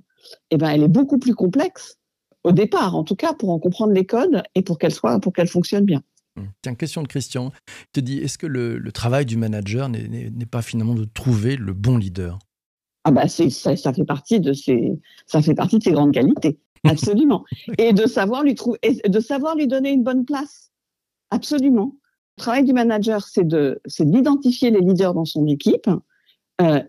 eh 0.50 0.56
ben, 0.56 0.70
elle 0.70 0.82
est 0.82 0.88
beaucoup 0.88 1.18
plus 1.18 1.34
complexe 1.34 1.98
au 2.44 2.52
départ, 2.52 2.96
en 2.96 3.04
tout 3.04 3.16
cas, 3.16 3.34
pour 3.34 3.50
en 3.50 3.58
comprendre 3.58 3.92
les 3.92 4.06
codes 4.06 4.42
et 4.54 4.62
pour 4.62 4.78
qu'elle 4.78 4.92
soit, 4.92 5.20
pour 5.20 5.32
qu'elle 5.32 5.48
fonctionne 5.48 5.84
bien. 5.84 6.02
Hum. 6.36 6.48
Tiens, 6.62 6.74
question 6.74 7.02
de 7.02 7.08
Christian. 7.08 7.52
Il 7.68 7.92
te 7.92 8.00
dit, 8.00 8.18
est-ce 8.18 8.38
que 8.38 8.46
le, 8.46 8.78
le, 8.78 8.92
travail 8.92 9.26
du 9.26 9.36
manager 9.36 9.88
n'est 9.88 10.46
pas 10.50 10.62
finalement 10.62 10.94
de 10.94 11.04
trouver 11.04 11.56
le 11.56 11.72
bon 11.72 11.98
leader? 11.98 12.38
Ah 13.04 13.10
bah 13.10 13.26
ça, 13.26 13.50
ça, 13.50 13.92
fait 13.92 14.04
partie 14.04 14.38
de 14.38 14.52
ses, 14.52 14.92
ça 15.26 15.42
fait 15.42 15.54
partie 15.54 15.78
de 15.78 15.82
ses 15.82 15.90
grandes 15.90 16.12
qualités, 16.12 16.58
absolument. 16.84 17.44
et 17.76 17.92
de 17.92 18.06
savoir 18.06 18.44
lui 18.44 18.54
trouver, 18.54 18.78
de 19.06 19.20
savoir 19.20 19.56
lui 19.56 19.66
donner 19.66 19.90
une 19.90 20.04
bonne 20.04 20.24
place, 20.24 20.70
absolument. 21.30 21.96
Le 22.38 22.42
travail 22.42 22.64
du 22.64 22.72
manager, 22.72 23.26
c'est 23.26 23.46
de, 23.46 23.80
c'est 23.86 24.08
d'identifier 24.08 24.70
les 24.70 24.80
leaders 24.80 25.14
dans 25.14 25.24
son 25.24 25.46
équipe 25.48 25.90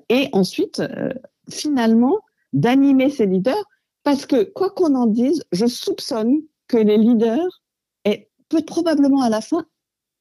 et 0.10 0.30
ensuite, 0.34 0.80
euh, 0.80 1.13
finalement, 1.50 2.20
d'animer 2.53 3.10
ces 3.10 3.25
leaders, 3.25 3.63
parce 4.03 4.25
que 4.25 4.44
quoi 4.44 4.70
qu'on 4.70 4.96
en 4.96 5.06
dise, 5.06 5.44
je 5.51 5.65
soupçonne 5.65 6.42
que 6.68 6.77
les 6.77 6.98
leaders 6.98 7.62
aient 8.06 8.30
peut 8.50 8.63
probablement 8.63 9.22
à 9.22 9.30
la 9.30 9.42
fin 9.42 9.65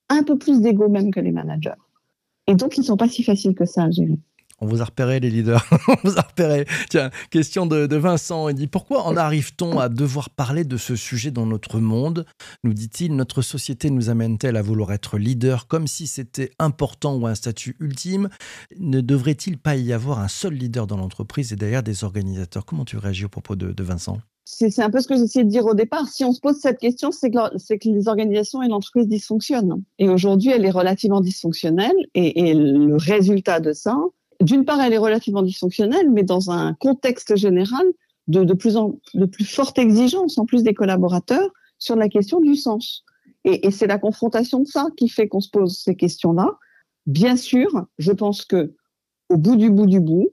un 0.08 0.22
peu 0.22 0.38
plus 0.38 0.60
d'ego 0.60 0.88
même 0.88 1.10
que 1.12 1.20
les 1.20 1.32
managers. 1.32 1.70
Et 2.46 2.54
donc, 2.54 2.76
ils 2.76 2.80
ne 2.80 2.86
sont 2.86 2.96
pas 2.96 3.08
si 3.08 3.22
faciles 3.22 3.54
que 3.54 3.64
ça 3.64 3.84
à 3.84 3.90
gérer. 3.90 4.18
On 4.62 4.66
vous 4.66 4.80
a 4.80 4.84
repéré, 4.84 5.18
les 5.18 5.28
leaders. 5.28 5.66
On 5.88 5.96
vous 6.08 6.18
a 6.18 6.22
repéré. 6.22 6.66
Tiens, 6.88 7.10
question 7.30 7.66
de, 7.66 7.96
Vincent. 7.96 8.48
Il 8.48 8.54
dit 8.54 8.68
Pourquoi 8.68 9.02
en 9.02 9.16
arrive-t-on 9.16 9.80
à 9.80 9.88
devoir 9.88 10.30
parler 10.30 10.62
de 10.62 10.76
ce 10.76 10.94
sujet 10.94 11.32
dans 11.32 11.46
notre 11.46 11.80
monde? 11.80 12.26
Nous 12.62 12.72
dit-il 12.72 13.16
Notre 13.16 13.42
société 13.42 13.90
nous 13.90 14.08
amène-t-elle 14.08 14.56
à 14.56 14.62
vouloir 14.62 14.92
être 14.92 15.18
leader 15.18 15.66
comme 15.66 15.88
si 15.88 16.06
c'était 16.06 16.52
important 16.60 17.16
ou 17.16 17.26
un 17.26 17.34
statut 17.34 17.74
ultime? 17.80 18.28
Ne 18.78 19.00
devrait-il 19.00 19.58
pas 19.58 19.74
y 19.74 19.92
avoir 19.92 20.20
un 20.20 20.28
seul 20.28 20.52
leader 20.52 20.86
dans 20.86 20.96
l'entreprise 20.96 21.52
et 21.52 21.56
derrière 21.56 21.82
des 21.82 22.04
organisateurs? 22.04 22.64
Comment 22.64 22.84
tu 22.84 22.98
réagis 22.98 23.24
au 23.24 23.28
propos 23.28 23.56
de, 23.56 23.82
Vincent? 23.82 24.18
C'est 24.44 24.78
un 24.78 24.90
peu 24.90 25.00
ce 25.00 25.08
que 25.08 25.16
j'essayais 25.16 25.44
de 25.44 25.50
dire 25.50 25.66
au 25.66 25.74
départ. 25.74 26.06
Si 26.06 26.24
on 26.24 26.32
se 26.32 26.40
pose 26.40 26.58
cette 26.60 26.78
question, 26.78 27.10
c'est 27.10 27.30
que, 27.30 27.88
les 27.88 28.06
organisations 28.06 28.62
et 28.62 28.68
l'entreprise 28.68 29.08
dysfonctionnent. 29.08 29.82
Et 29.98 30.08
aujourd'hui, 30.08 30.50
elle 30.50 30.64
est 30.64 30.70
relativement 30.70 31.20
dysfonctionnelle. 31.20 31.96
Et 32.14 32.54
le 32.54 32.94
résultat 32.96 33.58
de 33.58 33.72
ça, 33.72 33.96
d'une 34.42 34.64
part, 34.64 34.80
elle 34.80 34.92
est 34.92 34.98
relativement 34.98 35.42
dysfonctionnelle, 35.42 36.10
mais 36.10 36.22
dans 36.22 36.50
un 36.50 36.74
contexte 36.74 37.36
général 37.36 37.84
de, 38.28 38.52
plus 38.54 38.76
en 38.76 38.98
de 39.14 39.26
plus 39.26 39.44
forte 39.44 39.78
exigence, 39.78 40.38
en 40.38 40.46
plus 40.46 40.62
des 40.62 40.74
collaborateurs, 40.74 41.48
sur 41.78 41.96
la 41.96 42.08
question 42.08 42.40
du 42.40 42.54
sens. 42.54 43.04
Et, 43.44 43.70
c'est 43.70 43.86
la 43.86 43.98
confrontation 43.98 44.60
de 44.60 44.66
ça 44.66 44.88
qui 44.96 45.08
fait 45.08 45.28
qu'on 45.28 45.40
se 45.40 45.50
pose 45.50 45.78
ces 45.78 45.96
questions-là. 45.96 46.58
Bien 47.06 47.36
sûr, 47.36 47.86
je 47.98 48.12
pense 48.12 48.44
que 48.44 48.74
au 49.28 49.36
bout 49.36 49.56
du 49.56 49.70
bout 49.70 49.86
du 49.86 50.00
bout, 50.00 50.30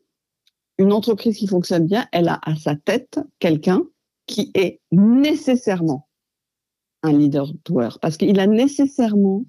une 0.78 0.94
entreprise 0.94 1.38
qui 1.38 1.48
fonctionne 1.48 1.88
bien, 1.88 2.08
elle 2.12 2.30
a 2.30 2.40
à 2.44 2.56
sa 2.56 2.76
tête 2.76 3.20
quelqu'un 3.40 3.82
qui 4.28 4.52
est 4.54 4.80
nécessairement 4.92 6.08
un 7.02 7.14
leader 7.14 7.52
doueur, 7.66 8.00
parce 8.00 8.18
qu'il 8.18 8.40
a 8.40 8.48
nécessairement 8.48 9.46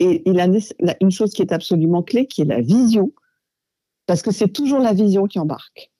une 0.00 1.10
chose 1.10 1.32
qui 1.32 1.42
est 1.42 1.52
absolument 1.52 2.02
clé, 2.02 2.26
qui 2.26 2.42
est 2.42 2.46
la 2.46 2.60
vision 2.60 3.12
parce 4.06 4.22
que 4.22 4.30
c'est 4.30 4.48
toujours 4.48 4.80
la 4.80 4.92
vision 4.92 5.26
qui 5.26 5.38
embarque. 5.38 5.90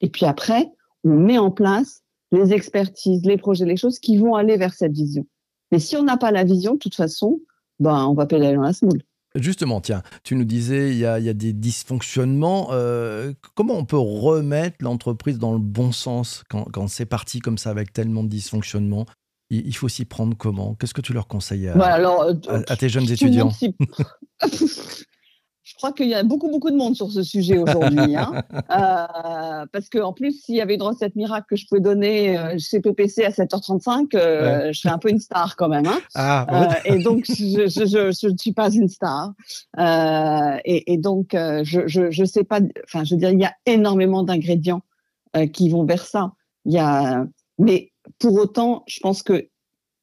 Et 0.00 0.08
puis 0.08 0.26
après, 0.26 0.66
on 1.04 1.14
met 1.14 1.38
en 1.38 1.50
place 1.50 2.02
les 2.32 2.52
expertises, 2.52 3.24
les 3.24 3.36
projets, 3.36 3.64
les 3.64 3.76
choses 3.76 3.98
qui 3.98 4.16
vont 4.16 4.34
aller 4.34 4.56
vers 4.56 4.74
cette 4.74 4.92
vision. 4.92 5.26
Mais 5.72 5.78
si 5.78 5.96
on 5.96 6.02
n'a 6.02 6.16
pas 6.16 6.30
la 6.30 6.44
vision, 6.44 6.74
de 6.74 6.78
toute 6.78 6.94
façon, 6.94 7.40
ben, 7.78 8.06
on 8.06 8.14
va 8.14 8.26
pédaler 8.26 8.56
dans 8.56 8.62
la 8.62 8.72
semoule. 8.72 9.02
Justement, 9.34 9.80
tiens, 9.80 10.02
tu 10.22 10.36
nous 10.36 10.44
disais, 10.44 10.90
il 10.90 10.98
y 10.98 11.06
a, 11.06 11.18
il 11.18 11.24
y 11.24 11.28
a 11.28 11.34
des 11.34 11.52
dysfonctionnements. 11.52 12.68
Euh, 12.70 13.32
comment 13.56 13.74
on 13.74 13.84
peut 13.84 13.98
remettre 13.98 14.76
l'entreprise 14.80 15.38
dans 15.38 15.52
le 15.52 15.58
bon 15.58 15.90
sens 15.90 16.44
quand, 16.48 16.64
quand 16.72 16.86
c'est 16.86 17.06
parti 17.06 17.40
comme 17.40 17.58
ça 17.58 17.70
avec 17.70 17.92
tellement 17.92 18.22
de 18.22 18.28
dysfonctionnements? 18.28 19.06
Il, 19.50 19.66
il 19.66 19.74
faut 19.74 19.88
s'y 19.88 20.04
prendre 20.04 20.36
comment? 20.36 20.74
Qu'est-ce 20.74 20.94
que 20.94 21.00
tu 21.00 21.12
leur 21.12 21.26
conseilles 21.26 21.66
à, 21.68 21.82
alors, 21.82 22.30
à, 22.48 22.60
à 22.68 22.76
tes 22.76 22.88
jeunes 22.88 23.10
étudiants? 23.10 23.50
je 25.74 25.78
crois 25.78 25.92
qu'il 25.92 26.06
y 26.06 26.14
a 26.14 26.22
beaucoup, 26.22 26.48
beaucoup 26.48 26.70
de 26.70 26.76
monde 26.76 26.94
sur 26.94 27.10
ce 27.10 27.24
sujet 27.24 27.58
aujourd'hui. 27.58 28.14
Hein. 28.14 28.42
euh, 28.54 29.66
parce 29.72 29.88
qu'en 29.88 30.12
plus, 30.12 30.40
s'il 30.40 30.54
y 30.54 30.60
avait 30.60 30.76
une 30.76 30.82
recette 30.82 31.16
miracle 31.16 31.46
que 31.50 31.56
je 31.56 31.66
pouvais 31.66 31.80
donner 31.80 32.38
euh, 32.38 32.54
chez 32.58 32.80
PPC 32.80 33.24
à 33.24 33.30
7h35, 33.30 34.14
euh, 34.14 34.72
je 34.72 34.80
serais 34.80 34.94
un 34.94 34.98
peu 34.98 35.10
une 35.10 35.18
star 35.18 35.56
quand 35.56 35.68
même. 35.68 35.86
Hein. 35.86 35.98
Ah, 36.14 36.46
euh, 36.52 36.74
et 36.84 37.02
donc, 37.02 37.24
je, 37.26 38.28
ne 38.30 38.36
suis 38.36 38.52
pas 38.52 38.70
une 38.70 38.88
star. 38.88 39.32
Euh, 39.78 40.58
et, 40.64 40.92
et, 40.92 40.98
donc, 40.98 41.30
je, 41.32 41.86
je, 41.86 42.10
je 42.10 42.24
sais 42.24 42.44
pas, 42.44 42.60
enfin, 42.84 43.02
je 43.02 43.14
veux 43.14 43.18
dire, 43.18 43.30
il 43.30 43.40
y 43.40 43.44
a 43.44 43.54
énormément 43.66 44.22
d'ingrédients 44.22 44.82
qui 45.52 45.70
vont 45.70 45.84
vers 45.84 46.06
ça. 46.06 46.32
Il 46.66 46.72
y 46.72 46.78
a, 46.78 47.26
mais 47.58 47.90
pour 48.20 48.34
autant, 48.34 48.84
je 48.86 49.00
pense 49.00 49.22
que 49.22 49.48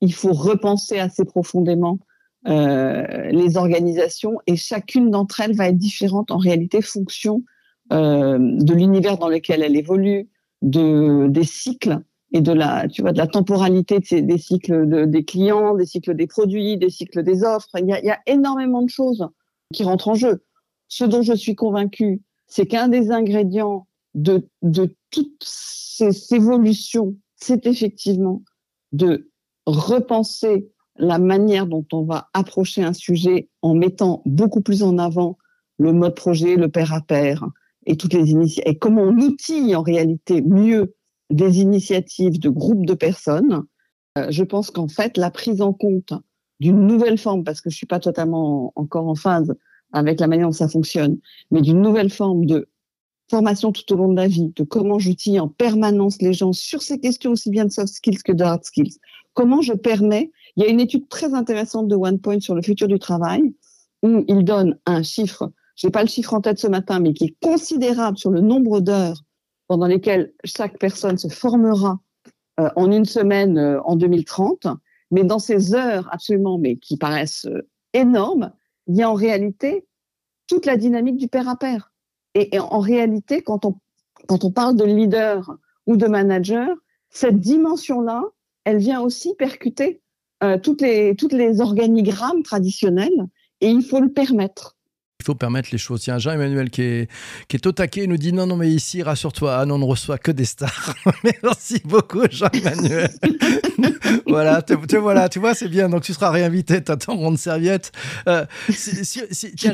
il 0.02 0.14
faut 0.14 0.34
repenser 0.34 1.00
assez 1.00 1.24
profondément 1.24 2.00
les 2.46 3.58
organisations 3.58 4.40
et 4.48 4.56
chacune 4.56 5.12
d'entre 5.12 5.42
elles 5.42 5.56
va 5.56 5.68
être 5.68 5.78
différente 5.78 6.32
en 6.32 6.38
réalité 6.38 6.82
fonction 6.82 7.44
euh, 7.92 8.38
de 8.40 8.74
l'univers 8.74 9.18
dans 9.18 9.28
lequel 9.28 9.62
elle 9.64 9.76
évolue, 9.76 10.30
de 10.62 11.28
des 11.28 11.44
cycles 11.44 12.00
et 12.32 12.40
de 12.40 12.54
la 12.54 12.88
tu 12.88 13.02
vois 13.02 13.12
de 13.12 13.18
la 13.18 13.28
temporalité 13.28 14.00
des 14.00 14.38
cycles 14.38 14.88
de, 14.88 15.04
des 15.04 15.26
clients, 15.26 15.76
des 15.76 15.86
cycles 15.86 16.16
des 16.16 16.28
produits, 16.28 16.78
des 16.78 16.90
cycles 16.90 17.22
des 17.22 17.44
offres. 17.44 17.68
Il 17.78 17.88
y 17.88 17.94
a, 17.94 18.00
il 18.00 18.06
y 18.06 18.12
a 18.12 18.20
énormément 18.28 18.82
de 18.82 18.90
choses 18.90 19.28
qui 19.74 19.84
rentrent 19.84 20.08
en 20.08 20.14
jeu. 20.14 20.46
Ce 20.88 21.04
dont 21.04 21.22
je 21.22 21.34
suis 21.34 21.56
convaincue, 21.56 22.22
c'est 22.48 22.66
qu'un 22.66 22.88
des 22.88 23.12
ingrédients 23.12 23.88
de, 24.14 24.48
de 24.62 24.96
toutes 25.10 25.44
ces 25.44 26.34
évolutions, 26.34 27.16
c'est 27.36 27.66
effectivement 27.66 28.42
de 28.94 29.30
repenser 29.66 30.72
la 31.02 31.18
manière 31.18 31.66
dont 31.66 31.86
on 31.92 32.04
va 32.04 32.30
approcher 32.34 32.84
un 32.84 32.94
sujet 32.94 33.50
en 33.62 33.74
mettant 33.74 34.22
beaucoup 34.26 34.62
plus 34.62 34.84
en 34.84 34.98
avant 35.00 35.38
le 35.80 35.94
mode 35.94 36.16
projet, 36.16 36.56
le 36.56 36.70
pair 36.70 36.94
à 36.94 37.02
pair 37.02 37.46
et 37.88 37.98
toutes 37.98 38.14
les 38.14 38.30
initiatives, 38.30 38.72
et 38.72 38.78
comment 38.78 39.02
on 39.02 39.18
outille 39.18 39.76
en 39.76 39.82
réalité 39.82 40.42
mieux 40.44 40.94
des 41.32 41.60
initiatives 41.60 42.40
de 42.40 42.50
groupes 42.50 42.86
de 42.86 42.94
personnes. 42.94 43.64
Euh, 44.18 44.28
je 44.30 44.44
pense 44.44 44.70
qu'en 44.70 44.88
fait, 44.88 45.18
la 45.18 45.32
prise 45.32 45.62
en 45.62 45.74
compte 45.74 46.14
d'une 46.60 46.86
nouvelle 46.86 47.18
forme, 47.18 47.44
parce 47.44 47.62
que 47.62 47.72
je 47.72 47.76
suis 47.76 47.88
pas 47.88 48.00
totalement 48.00 48.72
encore 48.76 49.08
en 49.08 49.16
phase 49.16 49.56
avec 49.94 50.20
la 50.20 50.28
manière 50.28 50.48
dont 50.48 50.54
ça 50.54 50.68
fonctionne, 50.68 51.18
mais 51.50 51.62
d'une 51.62 51.82
nouvelle 51.82 52.12
forme 52.12 52.46
de 52.46 52.70
formation 53.32 53.72
tout 53.72 53.92
au 53.92 53.96
long 53.96 54.10
de 54.10 54.18
la 54.18 54.28
vie, 54.28 54.54
de 54.56 54.64
comment 54.64 55.00
j'outille 55.00 55.40
en 55.40 55.48
permanence 55.48 56.22
les 56.22 56.34
gens 56.34 56.54
sur 56.54 56.84
ces 56.84 57.00
questions 57.00 57.32
aussi 57.32 57.50
bien 57.50 57.66
de 57.66 57.72
soft 57.72 57.94
skills 57.94 58.22
que 58.24 58.34
de 58.34 58.44
hard 58.44 58.64
skills. 58.64 59.00
Comment 59.34 59.62
je 59.62 59.74
permets 59.74 60.32
il 60.56 60.64
y 60.64 60.66
a 60.66 60.70
une 60.70 60.80
étude 60.80 61.08
très 61.08 61.34
intéressante 61.34 61.88
de 61.88 61.96
OnePoint 61.96 62.40
sur 62.40 62.56
le 62.56 62.62
futur 62.62 62.88
du 62.88 63.00
travail 63.00 63.54
où 64.04 64.24
il 64.28 64.44
donne 64.44 64.78
un 64.86 65.04
chiffre, 65.04 65.52
je 65.76 65.88
n'ai 65.88 65.92
pas 65.92 66.02
le 66.02 66.10
chiffre 66.10 66.34
en 66.34 66.42
tête 66.42 66.60
ce 66.60 66.68
matin, 66.68 67.00
mais 67.00 67.14
qui 67.14 67.26
est 67.26 67.36
considérable 67.42 68.18
sur 68.18 68.32
le 68.32 68.42
nombre 68.42 68.80
d'heures 68.82 69.24
pendant 69.68 69.88
lesquelles 69.88 70.34
chaque 70.44 70.78
personne 70.80 71.18
se 71.18 71.28
formera 71.28 72.00
euh, 72.60 72.70
en 72.76 72.92
une 72.92 73.06
semaine 73.06 73.58
euh, 73.58 73.82
en 73.84 73.96
2030. 73.96 74.68
Mais 75.12 75.24
dans 75.24 75.40
ces 75.40 75.76
heures 75.76 76.10
absolument, 76.12 76.58
mais 76.58 76.78
qui 76.78 76.98
paraissent 76.98 77.46
euh, 77.46 77.68
énormes, 77.94 78.52
il 78.88 78.98
y 78.98 79.04
a 79.04 79.10
en 79.10 79.14
réalité 79.14 79.86
toute 80.48 80.66
la 80.66 80.78
dynamique 80.78 81.18
du 81.18 81.28
père 81.28 81.48
à 81.48 81.56
père. 81.56 81.94
Et, 82.34 82.60
en 82.60 82.80
réalité, 82.80 83.42
quand 83.42 83.66
on, 83.66 83.76
quand 84.28 84.44
on 84.44 84.52
parle 84.52 84.76
de 84.76 84.86
leader 84.86 85.58
ou 85.86 85.98
de 85.98 86.08
manager, 86.08 86.70
cette 87.10 87.40
dimension-là, 87.40 88.24
elle 88.66 88.78
vient 88.78 89.02
aussi 89.02 89.34
percuter 89.36 90.02
euh, 90.44 90.58
toutes, 90.58 90.82
les, 90.82 91.16
toutes 91.16 91.34
les 91.34 91.62
organigrammes 91.62 92.44
traditionnels 92.44 93.28
et 93.62 93.70
il 93.70 93.84
faut 93.84 94.00
le 94.00 94.12
permettre. 94.12 94.76
Il 95.22 95.24
faut 95.24 95.36
permettre 95.36 95.70
les 95.72 95.78
choses. 95.78 96.02
Tiens, 96.02 96.18
Jean-Emmanuel 96.18 96.72
qui 96.72 96.82
est, 96.82 97.12
qui 97.48 97.56
est 97.56 97.68
au 97.68 97.72
taquet 97.72 98.08
nous 98.08 98.18
dit 98.18 98.34
non, 98.34 98.48
non, 98.48 98.58
mais 98.58 98.72
ici, 98.72 99.04
rassure-toi, 99.04 99.56
ah, 99.56 99.66
non, 99.68 99.76
on 99.76 99.78
ne 99.78 99.86
reçoit 99.86 100.18
que 100.18 100.32
des 100.32 100.46
stars. 100.46 100.96
Merci 101.44 101.80
beaucoup, 101.86 102.24
Jean-Emmanuel. 102.30 103.12
voilà, 104.26 104.64
tu, 104.64 104.76
voilà, 104.98 105.30
tu 105.30 105.38
vois, 105.38 105.54
c'est 105.54 105.68
bien. 105.68 105.90
Donc, 105.90 106.02
tu 106.02 106.14
seras 106.14 106.32
réinvité, 106.32 106.82
t'attends 106.84 107.16
ronde 107.16 107.38
serviette. 107.38 107.92
Euh, 108.28 108.46
tiens, 109.56 109.74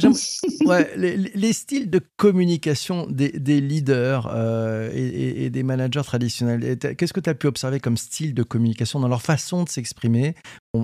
les, 0.97 1.53
styles 1.53 1.89
de 1.89 2.01
communication 2.17 3.07
des, 3.07 3.29
des 3.29 3.61
leaders 3.61 4.29
euh, 4.33 4.89
et, 4.93 5.45
et, 5.45 5.49
des 5.49 5.63
managers 5.63 6.03
traditionnels, 6.03 6.77
qu'est-ce 6.77 7.13
que 7.13 7.21
tu 7.21 7.29
as 7.29 7.35
pu 7.35 7.47
observer 7.47 7.79
comme 7.79 7.95
style 7.95 8.33
de 8.33 8.43
communication 8.43 8.99
dans 8.99 9.07
leur 9.07 9.21
façon 9.21 9.63
de 9.63 9.69
s'exprimer? 9.69 10.35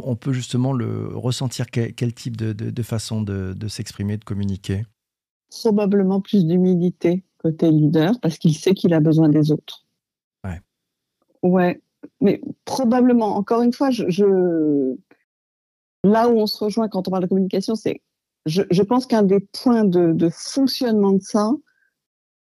On, 0.04 0.16
peut 0.16 0.34
justement 0.34 0.74
le 0.74 1.10
ressentir 1.16 1.68
quel, 1.70 2.14
type 2.14 2.38
de, 2.38 2.84
façon 2.84 3.22
de, 3.22 3.68
s'exprimer, 3.68 4.18
de 4.18 4.24
communiquer? 4.24 4.86
Probablement 5.50 6.22
plus 6.22 6.46
d'humilité 6.46 7.24
côté 7.38 7.70
leader 7.70 8.20
parce 8.22 8.38
qu'il 8.38 8.56
sait 8.56 8.74
qu'il 8.74 8.94
a 8.94 9.00
besoin 9.00 9.30
des 9.30 9.52
autres. 9.52 9.86
Ouais. 10.46 10.62
Ouais, 11.44 11.82
mais 12.22 12.42
probablement, 12.66 13.36
encore 13.36 13.62
une 13.62 13.74
fois, 13.74 13.92
je, 13.92 14.96
là 16.04 16.30
où 16.30 16.40
on 16.40 16.48
se 16.48 16.64
rejoint 16.64 16.88
quand 16.88 17.08
on 17.08 17.12
parle 17.12 17.24
de 17.24 17.30
communication, 17.30 17.76
c'est, 17.76 18.02
je, 18.46 18.82
pense 18.82 19.06
qu'un 19.06 19.24
des 19.24 19.40
points 19.40 19.84
de, 19.84 20.14
de, 20.14 20.30
fonctionnement 20.30 21.14
de 21.14 21.22
ça, 21.22 21.52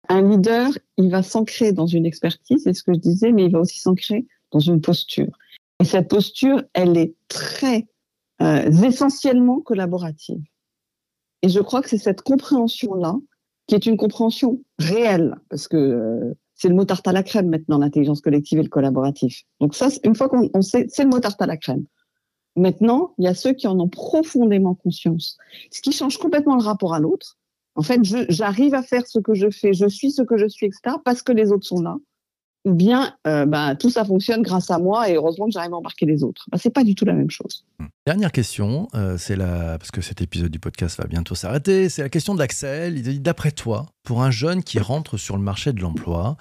un 0.09 0.29
leader, 0.29 0.71
il 0.97 1.11
va 1.11 1.23
s'ancrer 1.23 1.73
dans 1.73 1.87
une 1.87 2.07
expertise, 2.07 2.65
c'est 2.65 2.73
ce 2.73 2.83
que 2.83 2.93
je 2.95 2.99
disais, 2.99 3.33
mais 3.33 3.45
il 3.45 3.53
va 3.53 3.61
aussi 3.61 3.81
s'ancrer 3.81 4.27
dans 4.51 4.61
une 4.61 4.81
posture. 4.81 5.31
Et 5.81 5.85
cette 5.85 6.09
posture, 6.09 6.63
elle 6.75 6.97
est 6.99 7.15
très 7.29 7.87
euh, 8.43 8.71
essentiellement 8.83 9.61
collaborative. 9.61 10.43
Et 11.43 11.49
je 11.49 11.61
crois 11.61 11.81
que 11.81 11.89
c'est 11.89 11.99
cette 11.99 12.23
compréhension-là 12.23 13.17
qui 13.67 13.75
est 13.75 13.87
une 13.87 13.97
compréhension 13.97 14.63
réelle, 14.79 15.37
parce 15.49 15.69
que 15.69 15.77
euh, 15.77 16.35
c'est 16.55 16.69
le 16.69 16.75
mot 16.75 16.85
tarte 16.85 17.07
à 17.09 17.13
la 17.13 17.23
crème 17.23 17.49
maintenant, 17.49 17.79
l'intelligence 17.79 18.21
collective 18.21 18.59
et 18.59 18.63
le 18.63 18.69
collaboratif. 18.69 19.45
Donc 19.61 19.75
ça, 19.75 19.89
une 20.05 20.15
fois 20.15 20.29
qu'on 20.29 20.63
sait, 20.63 20.87
c'est 20.89 21.05
le 21.05 21.09
mot 21.09 21.21
tarte 21.21 21.41
à 21.41 21.47
la 21.47 21.57
crème. 21.57 21.85
Maintenant, 22.57 23.15
il 23.19 23.25
y 23.25 23.29
a 23.29 23.35
ceux 23.35 23.53
qui 23.53 23.67
en 23.67 23.79
ont 23.79 23.89
profondément 23.89 24.75
conscience, 24.75 25.39
ce 25.71 25.81
qui 25.81 25.93
change 25.93 26.19
complètement 26.19 26.57
le 26.57 26.63
rapport 26.63 26.93
à 26.93 26.99
l'autre. 26.99 27.39
En 27.77 27.83
fait, 27.83 28.01
j'arrive 28.29 28.75
à 28.75 28.83
faire 28.83 29.07
ce 29.07 29.21
que 29.21 29.35
je 29.35 29.49
fais, 29.49 29.73
je 29.73 29.87
suis 29.87 30.11
ce 30.11 30.23
que 30.23 30.37
je 30.37 30.49
suis, 30.49 30.67
etc., 30.67 30.97
parce 31.05 31.23
que 31.23 31.33
les 31.33 31.53
autres 31.53 31.67
sont 31.67 31.81
là 31.81 31.97
ou 32.65 32.75
bien 32.75 33.15
euh, 33.27 33.47
bah, 33.47 33.75
tout 33.75 33.91
ça 33.91 34.05
fonctionne 34.05 34.43
grâce 34.43 34.71
à 34.71 34.79
moi 34.79 35.09
et 35.09 35.15
heureusement 35.15 35.47
que 35.47 35.53
j'arrive 35.53 35.73
à 35.73 35.77
embarquer 35.77 36.07
les 36.07 36.23
autres. 36.23 36.47
Bah, 36.51 36.59
c'est 36.61 36.71
pas 36.71 36.85
du 36.85 36.95
tout 36.95 37.05
la 37.05 37.15
même 37.15 37.31
chose. 37.31 37.65
Hmm. 37.79 37.87
Dernière 38.07 38.33
question, 38.33 38.89
euh, 38.95 39.17
c'est 39.19 39.37
la 39.37 39.79
parce 39.79 39.91
que 39.91 40.01
cet 40.01 40.21
épisode 40.21 40.51
du 40.51 40.59
podcast 40.59 40.99
va 40.99 41.07
bientôt 41.07 41.35
s'arrêter. 41.35 41.89
C'est 41.89 42.03
la 42.03 42.09
question 42.09 42.35
d'Axel. 42.35 42.99
Il 42.99 43.03
dit 43.03 43.21
d'après 43.21 43.53
toi, 43.53 43.87
pour 44.03 44.23
un 44.23 44.31
jeune 44.31 44.63
qui 44.63 44.79
rentre 44.79 45.17
sur 45.17 45.37
le 45.37 45.43
marché 45.43 45.73
de 45.73 45.81
l'emploi, 45.81 46.37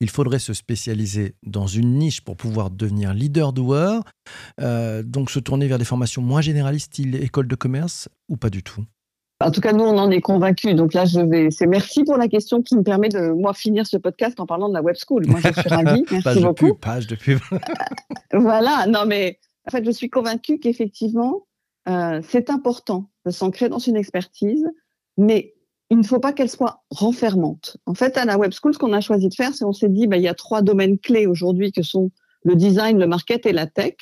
il 0.00 0.10
faudrait 0.10 0.38
se 0.38 0.52
spécialiser 0.52 1.34
dans 1.44 1.66
une 1.66 1.98
niche 1.98 2.20
pour 2.20 2.36
pouvoir 2.36 2.70
devenir 2.70 3.14
leader 3.14 3.52
doueur, 3.52 4.02
euh, 4.60 5.02
donc 5.02 5.30
se 5.30 5.38
tourner 5.38 5.66
vers 5.66 5.78
des 5.78 5.84
formations 5.84 6.22
moins 6.22 6.40
généralistes, 6.40 6.92
style 6.92 7.14
école 7.16 7.48
de 7.48 7.54
commerce, 7.54 8.08
ou 8.28 8.36
pas 8.36 8.50
du 8.50 8.62
tout? 8.62 8.84
En 9.40 9.50
tout 9.50 9.60
cas, 9.60 9.72
nous, 9.72 9.84
on 9.84 9.98
en 9.98 10.10
est 10.10 10.20
convaincus. 10.20 10.74
Donc 10.74 10.94
là, 10.94 11.04
je 11.04 11.20
vais. 11.20 11.50
C'est 11.50 11.66
merci 11.66 12.04
pour 12.04 12.16
la 12.16 12.28
question 12.28 12.62
qui 12.62 12.76
me 12.76 12.82
permet 12.82 13.08
de 13.08 13.30
moi 13.30 13.52
finir 13.52 13.86
ce 13.86 13.96
podcast 13.96 14.38
en 14.40 14.46
parlant 14.46 14.68
de 14.68 14.74
la 14.74 14.82
web 14.82 14.96
school. 14.96 15.26
Moi, 15.26 15.40
je 15.42 15.60
suis 15.60 15.68
ravie. 15.68 16.04
Merci 16.10 16.22
page 16.22 16.42
beaucoup. 16.42 16.66
De 16.66 16.70
pub, 16.70 16.80
page 16.80 17.06
de 17.06 17.16
pub. 17.16 17.38
voilà. 18.32 18.86
Non, 18.86 19.06
mais 19.06 19.38
en 19.66 19.70
fait, 19.70 19.84
je 19.84 19.90
suis 19.90 20.08
convaincue 20.08 20.58
qu'effectivement, 20.58 21.46
euh, 21.88 22.20
c'est 22.28 22.50
important 22.50 23.10
de 23.26 23.30
s'ancrer 23.30 23.68
dans 23.68 23.78
une 23.78 23.96
expertise, 23.96 24.66
mais 25.16 25.54
il 25.90 25.98
ne 25.98 26.02
faut 26.02 26.20
pas 26.20 26.32
qu'elle 26.32 26.50
soit 26.50 26.82
renfermante. 26.90 27.76
En 27.86 27.94
fait, 27.94 28.16
à 28.16 28.24
la 28.24 28.38
web 28.38 28.52
school, 28.52 28.74
ce 28.74 28.78
qu'on 28.78 28.92
a 28.92 29.00
choisi 29.00 29.28
de 29.28 29.34
faire, 29.34 29.54
c'est 29.54 29.64
on 29.64 29.72
s'est 29.72 29.88
dit, 29.88 30.06
bah, 30.06 30.16
il 30.16 30.22
y 30.22 30.28
a 30.28 30.34
trois 30.34 30.62
domaines 30.62 30.98
clés 30.98 31.26
aujourd'hui 31.26 31.72
que 31.72 31.82
sont 31.82 32.10
le 32.44 32.56
design, 32.56 32.98
le 32.98 33.06
market 33.06 33.46
et 33.46 33.52
la 33.52 33.66
tech. 33.66 33.94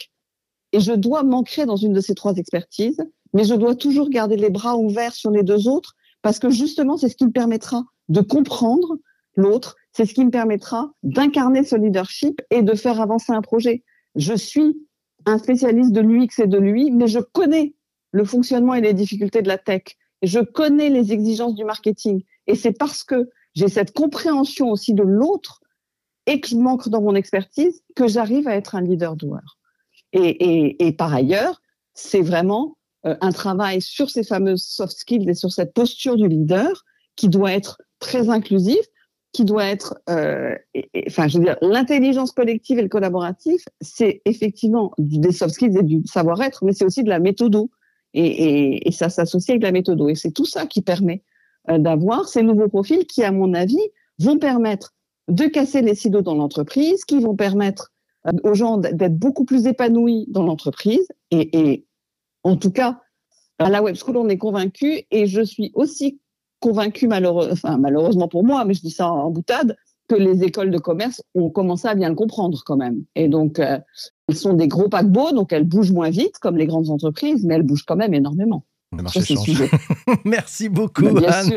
Et 0.73 0.81
je 0.81 0.93
dois 0.93 1.23
m'ancrer 1.23 1.67
dans 1.67 1.77
une 1.77 1.93
de 1.93 2.01
ces 2.01 2.15
trois 2.15 2.35
expertises 2.35 3.03
mais 3.33 3.45
je 3.45 3.55
dois 3.55 3.75
toujours 3.75 4.11
garder 4.11 4.37
les 4.37 4.51
bras 4.51 4.77
ouverts 4.77 5.15
sur 5.15 5.31
les 5.31 5.43
deux 5.43 5.69
autres 5.69 5.95
parce 6.21 6.39
que 6.39 6.51
justement, 6.51 6.97
c'est 6.97 7.09
ce 7.09 7.17
qui 7.17 7.27
me 7.27 7.33
permettra 7.33 7.85
de 8.09 8.21
comprendre 8.21 8.99
l'autre, 9.37 9.77
c'est 9.93 10.07
ce 10.07 10.15
qui 10.15 10.25
me 10.25 10.31
permettra 10.31 10.93
d'incarner 11.03 11.65
ce 11.65 11.77
leadership 11.77 12.41
et 12.51 12.63
de 12.63 12.75
faire 12.75 13.01
avancer 13.01 13.33
un 13.33 13.43
projet. 13.43 13.83
Je 14.15 14.35
suis 14.35 14.77
un 15.25 15.39
spécialiste 15.39 15.93
de 15.93 16.01
l'UX 16.01 16.39
et 16.39 16.47
de 16.47 16.59
l'UI, 16.59 16.91
mais 16.91 17.07
je 17.07 17.19
connais 17.19 17.75
le 18.11 18.25
fonctionnement 18.25 18.75
et 18.75 18.81
les 18.81 18.95
difficultés 18.95 19.43
de 19.43 19.49
la 19.49 19.59
tech. 19.59 19.83
Je 20.23 20.41
connais 20.41 20.91
les 20.91 21.13
exigences 21.13 21.55
du 21.55 21.65
marketing. 21.65 22.23
Et 22.47 22.55
c'est 22.55 22.73
parce 22.73 23.03
que 23.03 23.31
j'ai 23.55 23.69
cette 23.69 23.93
compréhension 23.93 24.71
aussi 24.71 24.95
de 24.95 25.03
l'autre 25.03 25.61
et 26.27 26.41
que 26.41 26.49
je 26.49 26.57
manque 26.57 26.89
dans 26.89 27.01
mon 27.01 27.15
expertise 27.15 27.83
que 27.97 28.07
j'arrive 28.07 28.47
à 28.47 28.55
être 28.55 28.75
un 28.75 28.83
leader 28.83 29.17
doueur. 29.17 29.59
Et, 30.13 30.95
par 30.99 31.15
ailleurs, 31.15 31.61
c'est 31.95 32.21
vraiment 32.21 32.77
euh, 33.07 33.17
un 33.21 33.33
travail 33.33 33.81
sur 33.81 34.11
ces 34.11 34.25
fameuses 34.25 34.63
soft 34.63 34.97
skills 34.97 35.29
et 35.29 35.35
sur 35.35 35.53
cette 35.53 35.73
posture 35.75 36.17
du 36.17 36.29
leader 36.29 36.85
qui 37.17 37.29
doit 37.29 37.53
être 37.53 37.81
très 37.99 38.29
inclusif, 38.29 38.81
qui 39.33 39.45
doit 39.45 39.65
être, 39.65 39.95
euh, 40.11 40.55
enfin, 41.07 41.29
je 41.29 41.39
veux 41.39 41.45
dire, 41.45 41.57
l'intelligence 41.63 42.33
collective 42.33 42.79
et 42.79 42.83
le 42.83 42.89
collaboratif, 42.89 43.65
c'est 43.81 44.21
effectivement 44.27 44.93
des 44.99 45.33
soft 45.33 45.55
skills 45.55 45.79
et 45.79 45.83
du 45.83 46.03
savoir-être, 46.07 46.65
mais 46.65 46.73
c'est 46.73 46.85
aussi 46.85 47.03
de 47.03 47.09
la 47.09 47.19
méthodo. 47.19 47.71
Et, 48.15 48.87
et, 48.87 48.93
ça 48.93 49.09
s'associe 49.09 49.55
avec 49.55 49.63
la 49.63 49.73
méthodo. 49.73 50.11
Et 50.11 50.15
c'est 50.15 50.33
tout 50.33 50.45
ça 50.45 50.67
qui 50.67 50.83
permet 50.83 51.23
euh, 51.71 51.79
d'avoir 51.79 52.29
ces 52.29 52.43
nouveaux 52.43 52.69
profils 52.69 53.07
qui, 53.07 53.25
à 53.25 53.33
mon 53.33 53.55
avis, 53.55 53.81
vont 54.19 54.39
permettre 54.39 54.95
de 55.29 55.47
casser 55.47 55.81
les 55.81 55.95
silos 55.95 56.21
dans 56.21 56.35
l'entreprise, 56.35 57.05
qui 57.07 57.21
vont 57.21 57.37
permettre 57.37 57.91
aux 58.45 58.55
gens 58.55 58.79
d'être 58.79 59.17
beaucoup 59.17 59.45
plus 59.45 59.67
épanouis 59.67 60.27
dans 60.29 60.45
l'entreprise 60.45 61.07
et, 61.31 61.85
en 62.45 62.57
tout 62.57 62.71
cas, 62.71 63.01
à 63.59 63.71
la 63.71 63.83
Web 63.83 63.97
School, 63.97 64.17
on 64.17 64.29
est 64.29 64.39
convaincu 64.39 65.05
et 65.11 65.27
je 65.27 65.43
suis 65.43 65.71
aussi 65.75 66.21
convaincue, 66.61 67.09
malheureusement 67.09 68.29
pour 68.29 68.45
moi, 68.45 68.65
mais 68.65 68.75
je 68.75 68.81
dis 68.81 68.91
ça 68.91 69.11
en 69.11 69.31
boutade, 69.31 69.77
que 70.09 70.15
les 70.15 70.43
écoles 70.45 70.71
de 70.71 70.79
commerce 70.79 71.23
ont 71.35 71.51
commencé 71.51 71.89
à 71.89 71.95
bien 71.95 72.09
le 72.09 72.15
comprendre 72.15 72.63
quand 72.65 72.77
même. 72.77 73.05
Et 73.15 73.29
donc, 73.29 73.59
euh, 73.59 73.79
elles 74.29 74.37
sont 74.37 74.55
des 74.55 74.69
gros 74.69 74.89
paquebots, 74.89 75.33
donc 75.33 75.53
elles 75.53 75.65
bougent 75.65 75.93
moins 75.93 76.11
vite 76.11 76.39
comme 76.39 76.57
les 76.57 76.67
grandes 76.67 76.91
entreprises, 76.91 77.45
mais 77.45 77.55
elles 77.55 77.63
bougent 77.63 77.85
quand 77.85 77.97
même 77.97 78.15
énormément. 78.15 78.65
Merci 80.25 80.69
beaucoup, 80.69 81.09
bah, 81.09 81.39
Anne. 81.39 81.55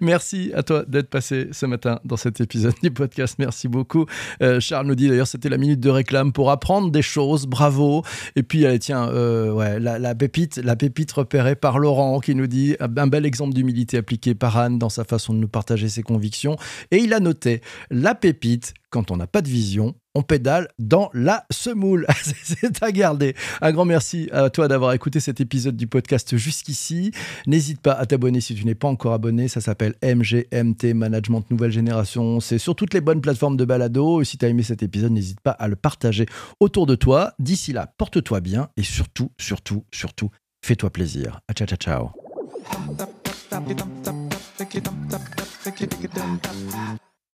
Merci 0.00 0.50
à 0.54 0.62
toi 0.62 0.84
d'être 0.86 1.08
passé 1.08 1.48
ce 1.52 1.66
matin 1.66 2.00
dans 2.04 2.16
cet 2.16 2.40
épisode 2.40 2.74
du 2.82 2.90
podcast. 2.90 3.36
Merci 3.38 3.68
beaucoup. 3.68 4.06
Euh, 4.42 4.60
Charles 4.60 4.86
nous 4.86 4.94
dit 4.94 5.08
d'ailleurs 5.08 5.26
c'était 5.26 5.48
la 5.48 5.58
minute 5.58 5.80
de 5.80 5.90
réclame 5.90 6.32
pour 6.32 6.50
apprendre 6.50 6.90
des 6.90 7.02
choses. 7.02 7.46
Bravo. 7.46 8.02
Et 8.36 8.42
puis 8.42 8.66
allez, 8.66 8.78
tiens, 8.78 9.08
euh, 9.08 9.52
ouais, 9.52 9.78
la, 9.78 10.14
pépite, 10.14 10.56
la 10.56 10.76
pépite 10.76 11.12
repérée 11.12 11.54
par 11.54 11.78
Laurent 11.78 12.20
qui 12.20 12.34
nous 12.34 12.46
dit 12.46 12.76
un 12.80 13.06
bel 13.06 13.26
exemple 13.26 13.54
d'humilité 13.54 13.98
appliquée 13.98 14.34
par 14.34 14.56
Anne 14.56 14.78
dans 14.78 14.88
sa 14.88 15.04
façon 15.04 15.34
de 15.34 15.38
nous 15.38 15.48
partager 15.48 15.88
ses 15.88 16.02
convictions. 16.02 16.56
Et 16.90 16.98
il 16.98 17.14
a 17.14 17.20
noté 17.20 17.60
la 17.90 18.14
pépite 18.14 18.74
quand 18.90 19.10
on 19.10 19.16
n'a 19.16 19.26
pas 19.26 19.40
de 19.40 19.48
vision, 19.48 19.94
on 20.14 20.22
pédale 20.22 20.68
dans 20.78 21.10
la 21.14 21.46
semoule. 21.50 22.06
C'est 22.42 22.82
à 22.82 22.92
garder. 22.92 23.34
Un 23.60 23.72
grand 23.72 23.84
merci 23.84 24.28
à 24.32 24.50
toi 24.50 24.68
d'avoir 24.68 24.92
écouté 24.92 25.20
cet 25.20 25.40
épisode 25.40 25.76
du 25.76 25.86
podcast 25.86 26.36
jusqu'ici. 26.36 27.12
N'hésite 27.46 27.80
pas 27.80 27.92
à 27.92 28.06
t'abonner 28.06 28.40
si 28.40 28.54
tu 28.54 28.64
n'es 28.64 28.74
pas 28.74 28.88
encore 28.88 29.12
abonné. 29.12 29.48
Ça 29.48 29.60
s'appelle 29.60 29.94
MGMT 30.02 30.94
Management 30.94 31.44
Nouvelle 31.50 31.72
Génération. 31.72 32.40
C'est 32.40 32.58
sur 32.58 32.74
toutes 32.74 32.94
les 32.94 33.00
bonnes 33.00 33.20
plateformes 33.20 33.56
de 33.56 33.64
balado. 33.64 34.20
Et 34.20 34.24
si 34.24 34.38
tu 34.38 34.44
as 34.44 34.48
aimé 34.48 34.62
cet 34.62 34.82
épisode, 34.82 35.12
n'hésite 35.12 35.40
pas 35.40 35.52
à 35.52 35.68
le 35.68 35.76
partager 35.76 36.26
autour 36.60 36.86
de 36.86 36.94
toi. 36.94 37.34
D'ici 37.38 37.72
là, 37.72 37.92
porte-toi 37.96 38.40
bien 38.40 38.68
et 38.76 38.82
surtout, 38.82 39.30
surtout, 39.38 39.84
surtout, 39.92 40.30
fais-toi 40.64 40.90
plaisir. 40.90 41.40
À 41.48 41.54
ciao, 41.54 41.66
ciao, 41.66 41.78
ciao. 41.78 42.10